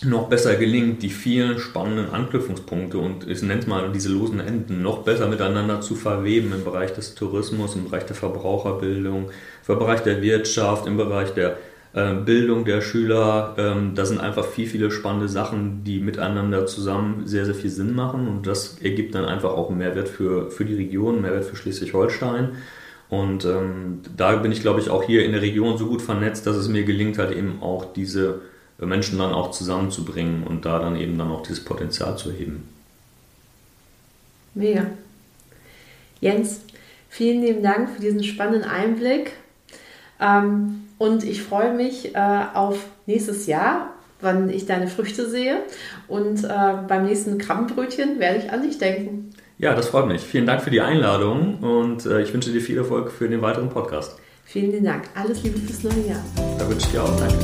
noch 0.03 0.27
besser 0.27 0.55
gelingt, 0.55 1.01
die 1.01 1.09
vielen 1.09 1.59
spannenden 1.59 2.09
Anknüpfungspunkte 2.09 2.97
und 2.97 3.27
ich 3.27 3.41
nenne 3.41 3.61
es 3.61 3.67
mal 3.67 3.89
diese 3.91 4.09
losen 4.09 4.41
Enden 4.41 4.81
noch 4.81 5.03
besser 5.03 5.27
miteinander 5.27 5.79
zu 5.79 5.95
verweben 5.95 6.51
im 6.53 6.65
Bereich 6.65 6.93
des 6.93 7.15
Tourismus, 7.15 7.75
im 7.75 7.85
Bereich 7.85 8.05
der 8.05 8.15
Verbraucherbildung, 8.15 9.29
im 9.67 9.79
Bereich 9.79 10.01
der 10.01 10.21
Wirtschaft, 10.21 10.87
im 10.87 10.97
Bereich 10.97 11.33
der 11.33 11.57
Bildung 11.93 12.65
der 12.65 12.81
Schüler. 12.81 13.55
Ähm, 13.57 13.91
da 13.93 14.05
sind 14.05 14.19
einfach 14.19 14.45
viel, 14.45 14.67
viele 14.67 14.89
spannende 14.89 15.29
Sachen, 15.29 15.83
die 15.83 15.99
miteinander 15.99 16.65
zusammen 16.65 17.27
sehr, 17.27 17.45
sehr 17.45 17.53
viel 17.53 17.69
Sinn 17.69 17.93
machen 17.93 18.27
und 18.27 18.47
das 18.47 18.79
ergibt 18.81 19.13
dann 19.13 19.25
einfach 19.25 19.51
auch 19.51 19.69
einen 19.69 19.77
Mehrwert 19.77 20.09
für, 20.09 20.49
für 20.49 20.65
die 20.65 20.75
Region, 20.75 21.13
einen 21.13 21.21
Mehrwert 21.21 21.45
für 21.45 21.55
Schleswig-Holstein. 21.55 22.49
Und 23.09 23.45
ähm, 23.45 23.99
da 24.17 24.35
bin 24.37 24.51
ich, 24.51 24.61
glaube 24.61 24.79
ich, 24.79 24.89
auch 24.89 25.03
hier 25.03 25.23
in 25.23 25.33
der 25.33 25.43
Region 25.43 25.77
so 25.77 25.85
gut 25.85 26.01
vernetzt, 26.01 26.47
dass 26.47 26.55
es 26.55 26.67
mir 26.67 26.83
gelingt, 26.83 27.19
halt 27.19 27.35
eben 27.35 27.61
auch 27.61 27.93
diese 27.93 28.41
Menschen 28.79 29.19
dann 29.19 29.33
auch 29.33 29.51
zusammenzubringen 29.51 30.43
und 30.47 30.65
da 30.65 30.79
dann 30.79 30.95
eben 30.95 31.15
dann 31.17 31.29
auch 31.29 31.43
dieses 31.43 31.63
Potenzial 31.63 32.17
zu 32.17 32.31
heben. 32.31 32.67
Mega. 34.55 34.87
Jens, 36.21 36.61
vielen 37.09 37.41
lieben 37.41 37.61
Dank 37.61 37.89
für 37.91 38.01
diesen 38.01 38.23
spannenden 38.23 38.63
Einblick. 38.63 39.33
Ähm, 40.19 40.85
und 41.03 41.25
ich 41.25 41.41
freue 41.43 41.73
mich 41.73 42.15
äh, 42.15 42.41
auf 42.53 42.85
nächstes 43.07 43.45
Jahr, 43.45 43.93
wann 44.21 44.49
ich 44.49 44.65
deine 44.65 44.87
Früchte 44.87 45.29
sehe. 45.29 45.57
Und 46.07 46.45
äh, 46.45 46.47
beim 46.87 47.05
nächsten 47.05 47.37
Krabbenbrötchen 47.37 48.19
werde 48.19 48.39
ich 48.39 48.51
an 48.51 48.61
dich 48.61 48.77
denken. 48.77 49.31
Ja, 49.57 49.75
das 49.75 49.89
freut 49.89 50.07
mich. 50.07 50.21
Vielen 50.21 50.45
Dank 50.45 50.61
für 50.61 50.71
die 50.71 50.79
Einladung 50.79 51.59
und 51.59 52.05
äh, 52.05 52.21
ich 52.21 52.33
wünsche 52.33 52.51
dir 52.51 52.61
viel 52.61 52.77
Erfolg 52.77 53.11
für 53.11 53.27
den 53.27 53.41
weiteren 53.41 53.69
Podcast. 53.69 54.15
Vielen 54.45 54.83
Dank. 54.83 55.03
Alles 55.13 55.43
Liebe 55.43 55.59
fürs 55.59 55.83
neue 55.83 56.07
Jahr. 56.07 56.23
Da 56.57 56.69
wünsche 56.69 56.87
ich 56.87 56.93
dir 56.93 57.03
auch. 57.03 57.19
Danke. 57.19 57.35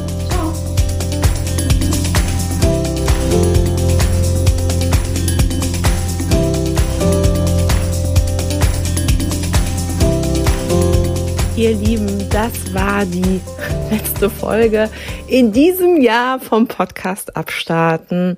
ihr 11.59 11.75
Lieben, 11.75 12.18
das 12.31 12.73
war 12.73 13.05
die 13.05 13.41
letzte 13.91 14.29
Folge 14.29 14.89
in 15.27 15.51
diesem 15.51 15.99
Jahr 15.99 16.39
vom 16.39 16.67
Podcast 16.67 17.35
Abstarten. 17.35 18.37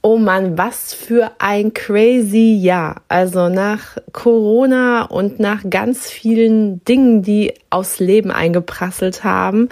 Oh 0.00 0.18
man, 0.18 0.58
was 0.58 0.92
für 0.92 1.30
ein 1.38 1.72
crazy 1.72 2.58
Jahr. 2.60 3.02
Also 3.08 3.48
nach 3.48 3.96
Corona 4.12 5.04
und 5.04 5.38
nach 5.38 5.62
ganz 5.70 6.10
vielen 6.10 6.84
Dingen, 6.84 7.22
die 7.22 7.54
aufs 7.70 8.00
Leben 8.00 8.32
eingeprasselt 8.32 9.22
haben, 9.22 9.68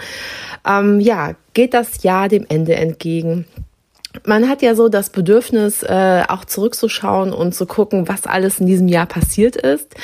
ähm, 0.65 1.01
ja, 1.01 1.35
geht 1.53 1.73
das 1.73 2.03
Jahr 2.03 2.29
dem 2.29 2.45
Ende 2.47 2.75
entgegen 2.75 3.45
man 4.25 4.49
hat 4.49 4.61
ja 4.61 4.75
so 4.75 4.89
das 4.89 5.09
Bedürfnis, 5.09 5.83
äh, 5.83 6.23
auch 6.27 6.45
zurückzuschauen 6.45 7.33
und 7.33 7.55
zu 7.55 7.65
gucken, 7.65 8.07
was 8.07 8.25
alles 8.25 8.59
in 8.59 8.65
diesem 8.65 8.87
Jahr 8.87 9.05
passiert 9.05 9.55
ist. 9.55 9.95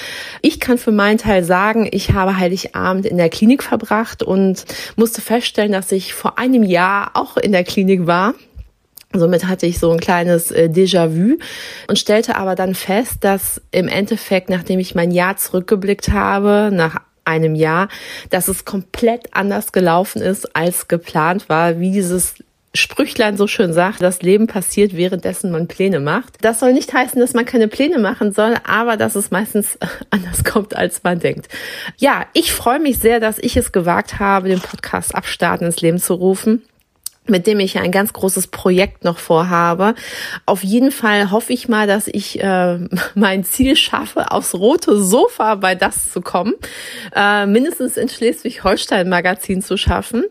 Ich 0.41 0.59
kann 0.59 0.77
für 0.77 0.91
meinen 0.91 1.17
Teil 1.17 1.43
sagen, 1.43 1.87
ich 1.91 2.13
habe 2.13 2.37
Heiligabend 2.37 3.05
in 3.05 3.17
der 3.17 3.29
Klinik 3.29 3.63
verbracht 3.63 4.23
und 4.23 4.65
musste 4.95 5.21
feststellen, 5.21 5.71
dass 5.71 5.91
ich 5.91 6.13
vor 6.13 6.39
einem 6.39 6.63
Jahr 6.63 7.11
auch 7.13 7.37
in 7.37 7.51
der 7.51 7.63
Klinik 7.63 8.07
war. 8.07 8.33
Somit 9.13 9.47
hatte 9.47 9.65
ich 9.65 9.79
so 9.79 9.91
ein 9.91 9.99
kleines 9.99 10.51
äh, 10.51 10.69
Déjà-vu 10.71 11.37
und 11.87 11.97
stellte 11.97 12.35
aber 12.35 12.55
dann 12.55 12.75
fest, 12.75 13.17
dass 13.21 13.61
im 13.71 13.87
Endeffekt, 13.87 14.49
nachdem 14.49 14.79
ich 14.79 14.95
mein 14.95 15.11
Jahr 15.11 15.37
zurückgeblickt 15.37 16.09
habe, 16.09 16.69
nach 16.73 16.97
einem 17.23 17.55
Jahr, 17.55 17.89
dass 18.29 18.47
es 18.47 18.65
komplett 18.65 19.33
anders 19.33 19.71
gelaufen 19.71 20.21
ist, 20.21 20.55
als 20.55 20.87
geplant 20.87 21.49
war, 21.49 21.79
wie 21.79 21.91
dieses 21.91 22.35
Sprüchlein 22.73 23.37
so 23.37 23.47
schön 23.47 23.73
sagt, 23.73 24.01
das 24.01 24.21
Leben 24.21 24.47
passiert, 24.47 24.95
währenddessen 24.95 25.51
man 25.51 25.67
Pläne 25.67 25.99
macht. 25.99 26.35
Das 26.41 26.59
soll 26.59 26.73
nicht 26.73 26.93
heißen, 26.93 27.19
dass 27.19 27.33
man 27.33 27.45
keine 27.45 27.67
Pläne 27.67 27.97
machen 27.97 28.31
soll, 28.31 28.55
aber 28.65 28.97
dass 28.97 29.15
es 29.15 29.31
meistens 29.31 29.77
anders 30.09 30.43
kommt, 30.43 30.75
als 30.75 31.01
man 31.03 31.19
denkt. 31.19 31.47
Ja, 31.97 32.25
ich 32.33 32.51
freue 32.51 32.79
mich 32.79 32.99
sehr, 32.99 33.19
dass 33.19 33.39
ich 33.39 33.57
es 33.57 33.71
gewagt 33.71 34.19
habe, 34.19 34.49
den 34.49 34.61
Podcast 34.61 35.15
Abstarten 35.15 35.65
ins 35.65 35.81
Leben 35.81 35.99
zu 35.99 36.13
rufen 36.13 36.61
mit 37.29 37.47
dem 37.47 37.59
ich 37.59 37.77
ein 37.77 37.91
ganz 37.91 38.13
großes 38.13 38.47
Projekt 38.47 39.03
noch 39.03 39.17
vorhabe. 39.17 39.95
Auf 40.45 40.63
jeden 40.63 40.91
Fall 40.91 41.31
hoffe 41.31 41.53
ich 41.53 41.67
mal, 41.67 41.87
dass 41.87 42.07
ich 42.07 42.41
äh, 42.41 42.79
mein 43.15 43.43
Ziel 43.43 43.75
schaffe, 43.75 44.31
aufs 44.31 44.53
rote 44.53 44.99
Sofa 44.99 45.55
bei 45.55 45.75
das 45.75 46.11
zu 46.11 46.21
kommen, 46.21 46.53
äh, 47.15 47.45
mindestens 47.45 47.97
in 47.97 48.09
Schleswig-Holstein 48.09 49.09
Magazin 49.09 49.61
zu 49.61 49.77
schaffen. 49.77 50.23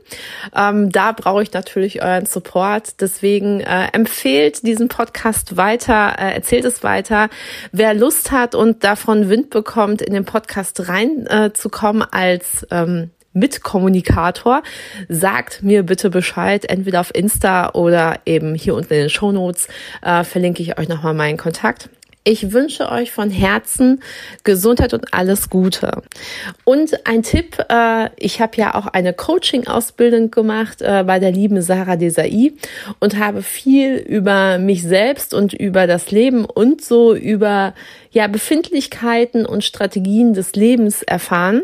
Ähm, 0.54 0.90
da 0.90 1.12
brauche 1.12 1.42
ich 1.42 1.52
natürlich 1.52 2.02
euren 2.02 2.26
Support. 2.26 3.00
Deswegen 3.00 3.60
äh, 3.60 3.88
empfehlt 3.92 4.66
diesen 4.66 4.88
Podcast 4.88 5.56
weiter, 5.56 6.16
äh, 6.18 6.34
erzählt 6.34 6.64
es 6.64 6.82
weiter. 6.82 7.28
Wer 7.72 7.94
Lust 7.94 8.32
hat 8.32 8.54
und 8.54 8.84
davon 8.84 9.28
Wind 9.28 9.50
bekommt, 9.50 10.02
in 10.02 10.12
den 10.12 10.24
Podcast 10.24 10.88
reinzukommen 10.88 12.02
äh, 12.02 12.06
als 12.10 12.66
ähm, 12.70 13.10
Mitkommunikator. 13.36 14.62
Sagt 15.08 15.62
mir 15.62 15.84
bitte 15.84 16.10
Bescheid, 16.10 16.64
entweder 16.68 17.00
auf 17.00 17.14
Insta 17.14 17.70
oder 17.74 18.20
eben 18.26 18.54
hier 18.54 18.74
unten 18.74 18.94
in 18.94 19.00
den 19.00 19.10
Show 19.10 19.30
Notes 19.30 19.68
äh, 20.02 20.24
verlinke 20.24 20.62
ich 20.62 20.78
euch 20.78 20.88
nochmal 20.88 21.14
meinen 21.14 21.36
Kontakt. 21.36 21.88
Ich 22.28 22.50
wünsche 22.50 22.90
euch 22.90 23.12
von 23.12 23.30
Herzen 23.30 24.02
Gesundheit 24.42 24.92
und 24.94 25.14
alles 25.14 25.48
Gute. 25.48 26.02
Und 26.64 27.06
ein 27.06 27.22
Tipp, 27.22 27.64
äh, 27.68 28.10
ich 28.16 28.40
habe 28.40 28.56
ja 28.56 28.74
auch 28.74 28.88
eine 28.88 29.12
Coaching-Ausbildung 29.12 30.32
gemacht 30.32 30.82
äh, 30.82 31.04
bei 31.06 31.20
der 31.20 31.30
lieben 31.30 31.62
Sarah 31.62 31.94
Desai 31.94 32.50
und 32.98 33.16
habe 33.16 33.44
viel 33.44 33.94
über 33.94 34.58
mich 34.58 34.82
selbst 34.82 35.34
und 35.34 35.52
über 35.52 35.86
das 35.86 36.10
Leben 36.10 36.44
und 36.44 36.84
so 36.84 37.14
über 37.14 37.74
ja 38.10 38.26
Befindlichkeiten 38.26 39.46
und 39.46 39.62
Strategien 39.62 40.34
des 40.34 40.56
Lebens 40.56 41.04
erfahren. 41.04 41.62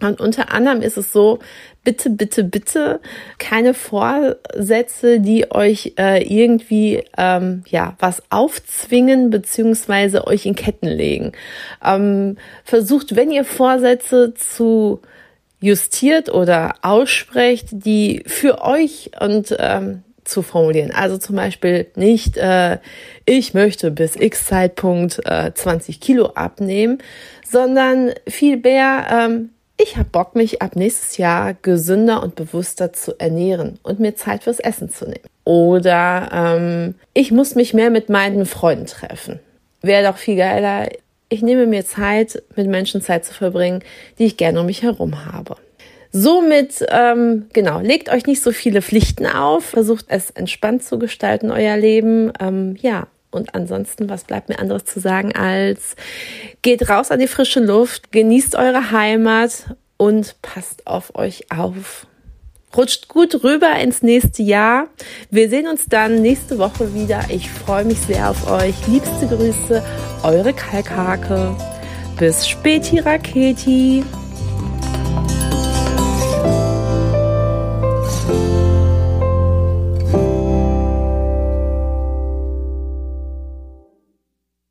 Und 0.00 0.20
unter 0.20 0.52
anderem 0.52 0.82
ist 0.82 0.96
es 0.96 1.12
so, 1.12 1.38
bitte, 1.84 2.10
bitte, 2.10 2.44
bitte 2.44 3.00
keine 3.38 3.74
Vorsätze, 3.74 5.20
die 5.20 5.50
euch 5.50 5.94
äh, 5.98 6.22
irgendwie 6.22 7.04
ähm, 7.16 7.64
ja 7.68 7.96
was 7.98 8.22
aufzwingen 8.30 9.30
beziehungsweise 9.30 10.26
euch 10.26 10.46
in 10.46 10.54
Ketten 10.54 10.88
legen. 10.88 11.32
Ähm, 11.84 12.36
versucht, 12.64 13.16
wenn 13.16 13.30
ihr 13.30 13.44
Vorsätze 13.44 14.34
zu 14.34 15.00
justiert 15.60 16.32
oder 16.32 16.74
aussprecht, 16.82 17.68
die 17.70 18.22
für 18.26 18.62
euch 18.62 19.10
und 19.20 19.54
ähm, 19.58 20.02
zu 20.24 20.42
formulieren. 20.42 20.92
Also 20.92 21.18
zum 21.18 21.36
Beispiel 21.36 21.86
nicht, 21.96 22.36
äh, 22.36 22.78
ich 23.26 23.52
möchte 23.52 23.90
bis 23.90 24.16
x 24.16 24.46
Zeitpunkt 24.46 25.20
äh, 25.24 25.52
20 25.52 26.00
Kilo 26.00 26.26
abnehmen, 26.34 26.98
sondern 27.46 28.12
viel 28.26 28.56
mehr, 28.56 29.06
ähm, 29.10 29.50
ich 29.82 29.96
habe 29.96 30.08
Bock, 30.10 30.36
mich 30.36 30.62
ab 30.62 30.76
nächstes 30.76 31.16
Jahr 31.16 31.54
gesünder 31.54 32.22
und 32.22 32.34
bewusster 32.34 32.92
zu 32.92 33.18
ernähren 33.18 33.78
und 33.82 34.00
mir 34.00 34.14
Zeit 34.14 34.44
fürs 34.44 34.60
Essen 34.60 34.90
zu 34.90 35.04
nehmen. 35.06 35.24
Oder 35.44 36.28
ähm, 36.32 36.94
ich 37.14 37.32
muss 37.32 37.54
mich 37.54 37.74
mehr 37.74 37.90
mit 37.90 38.08
meinen 38.08 38.46
Freunden 38.46 38.86
treffen. 38.86 39.40
Wäre 39.82 40.10
doch 40.10 40.18
viel 40.18 40.36
geiler. 40.36 40.88
Ich 41.28 41.42
nehme 41.42 41.66
mir 41.66 41.84
Zeit, 41.84 42.42
mit 42.56 42.66
Menschen 42.66 43.00
Zeit 43.00 43.24
zu 43.24 43.32
verbringen, 43.32 43.82
die 44.18 44.26
ich 44.26 44.36
gerne 44.36 44.60
um 44.60 44.66
mich 44.66 44.82
herum 44.82 45.24
habe. 45.24 45.56
Somit, 46.12 46.84
ähm, 46.88 47.46
genau, 47.52 47.80
legt 47.80 48.08
euch 48.08 48.26
nicht 48.26 48.42
so 48.42 48.50
viele 48.50 48.82
Pflichten 48.82 49.26
auf, 49.26 49.64
versucht 49.64 50.06
es 50.08 50.30
entspannt 50.30 50.82
zu 50.82 50.98
gestalten, 50.98 51.52
euer 51.52 51.76
Leben. 51.76 52.32
Ähm, 52.40 52.76
ja, 52.80 53.06
und 53.30 53.54
ansonsten, 53.54 54.08
was 54.08 54.24
bleibt 54.24 54.48
mir 54.48 54.58
anderes 54.58 54.84
zu 54.84 55.00
sagen 55.00 55.34
als 55.34 55.96
geht 56.62 56.88
raus 56.88 57.10
an 57.10 57.20
die 57.20 57.26
frische 57.26 57.60
Luft, 57.60 58.12
genießt 58.12 58.56
eure 58.56 58.90
Heimat 58.90 59.76
und 59.96 60.36
passt 60.42 60.86
auf 60.86 61.14
euch 61.14 61.50
auf. 61.50 62.06
Rutscht 62.76 63.08
gut 63.08 63.42
rüber 63.42 63.74
ins 63.80 64.02
nächste 64.02 64.42
Jahr. 64.42 64.88
Wir 65.30 65.48
sehen 65.48 65.66
uns 65.66 65.86
dann 65.86 66.22
nächste 66.22 66.58
Woche 66.58 66.94
wieder. 66.94 67.24
Ich 67.28 67.50
freue 67.50 67.84
mich 67.84 67.98
sehr 67.98 68.30
auf 68.30 68.48
euch. 68.48 68.74
Liebste 68.86 69.26
Grüße, 69.26 69.82
eure 70.22 70.52
Kalkhake. 70.52 71.56
Bis 72.16 72.48
späti 72.48 73.00
Raketi. 73.00 74.04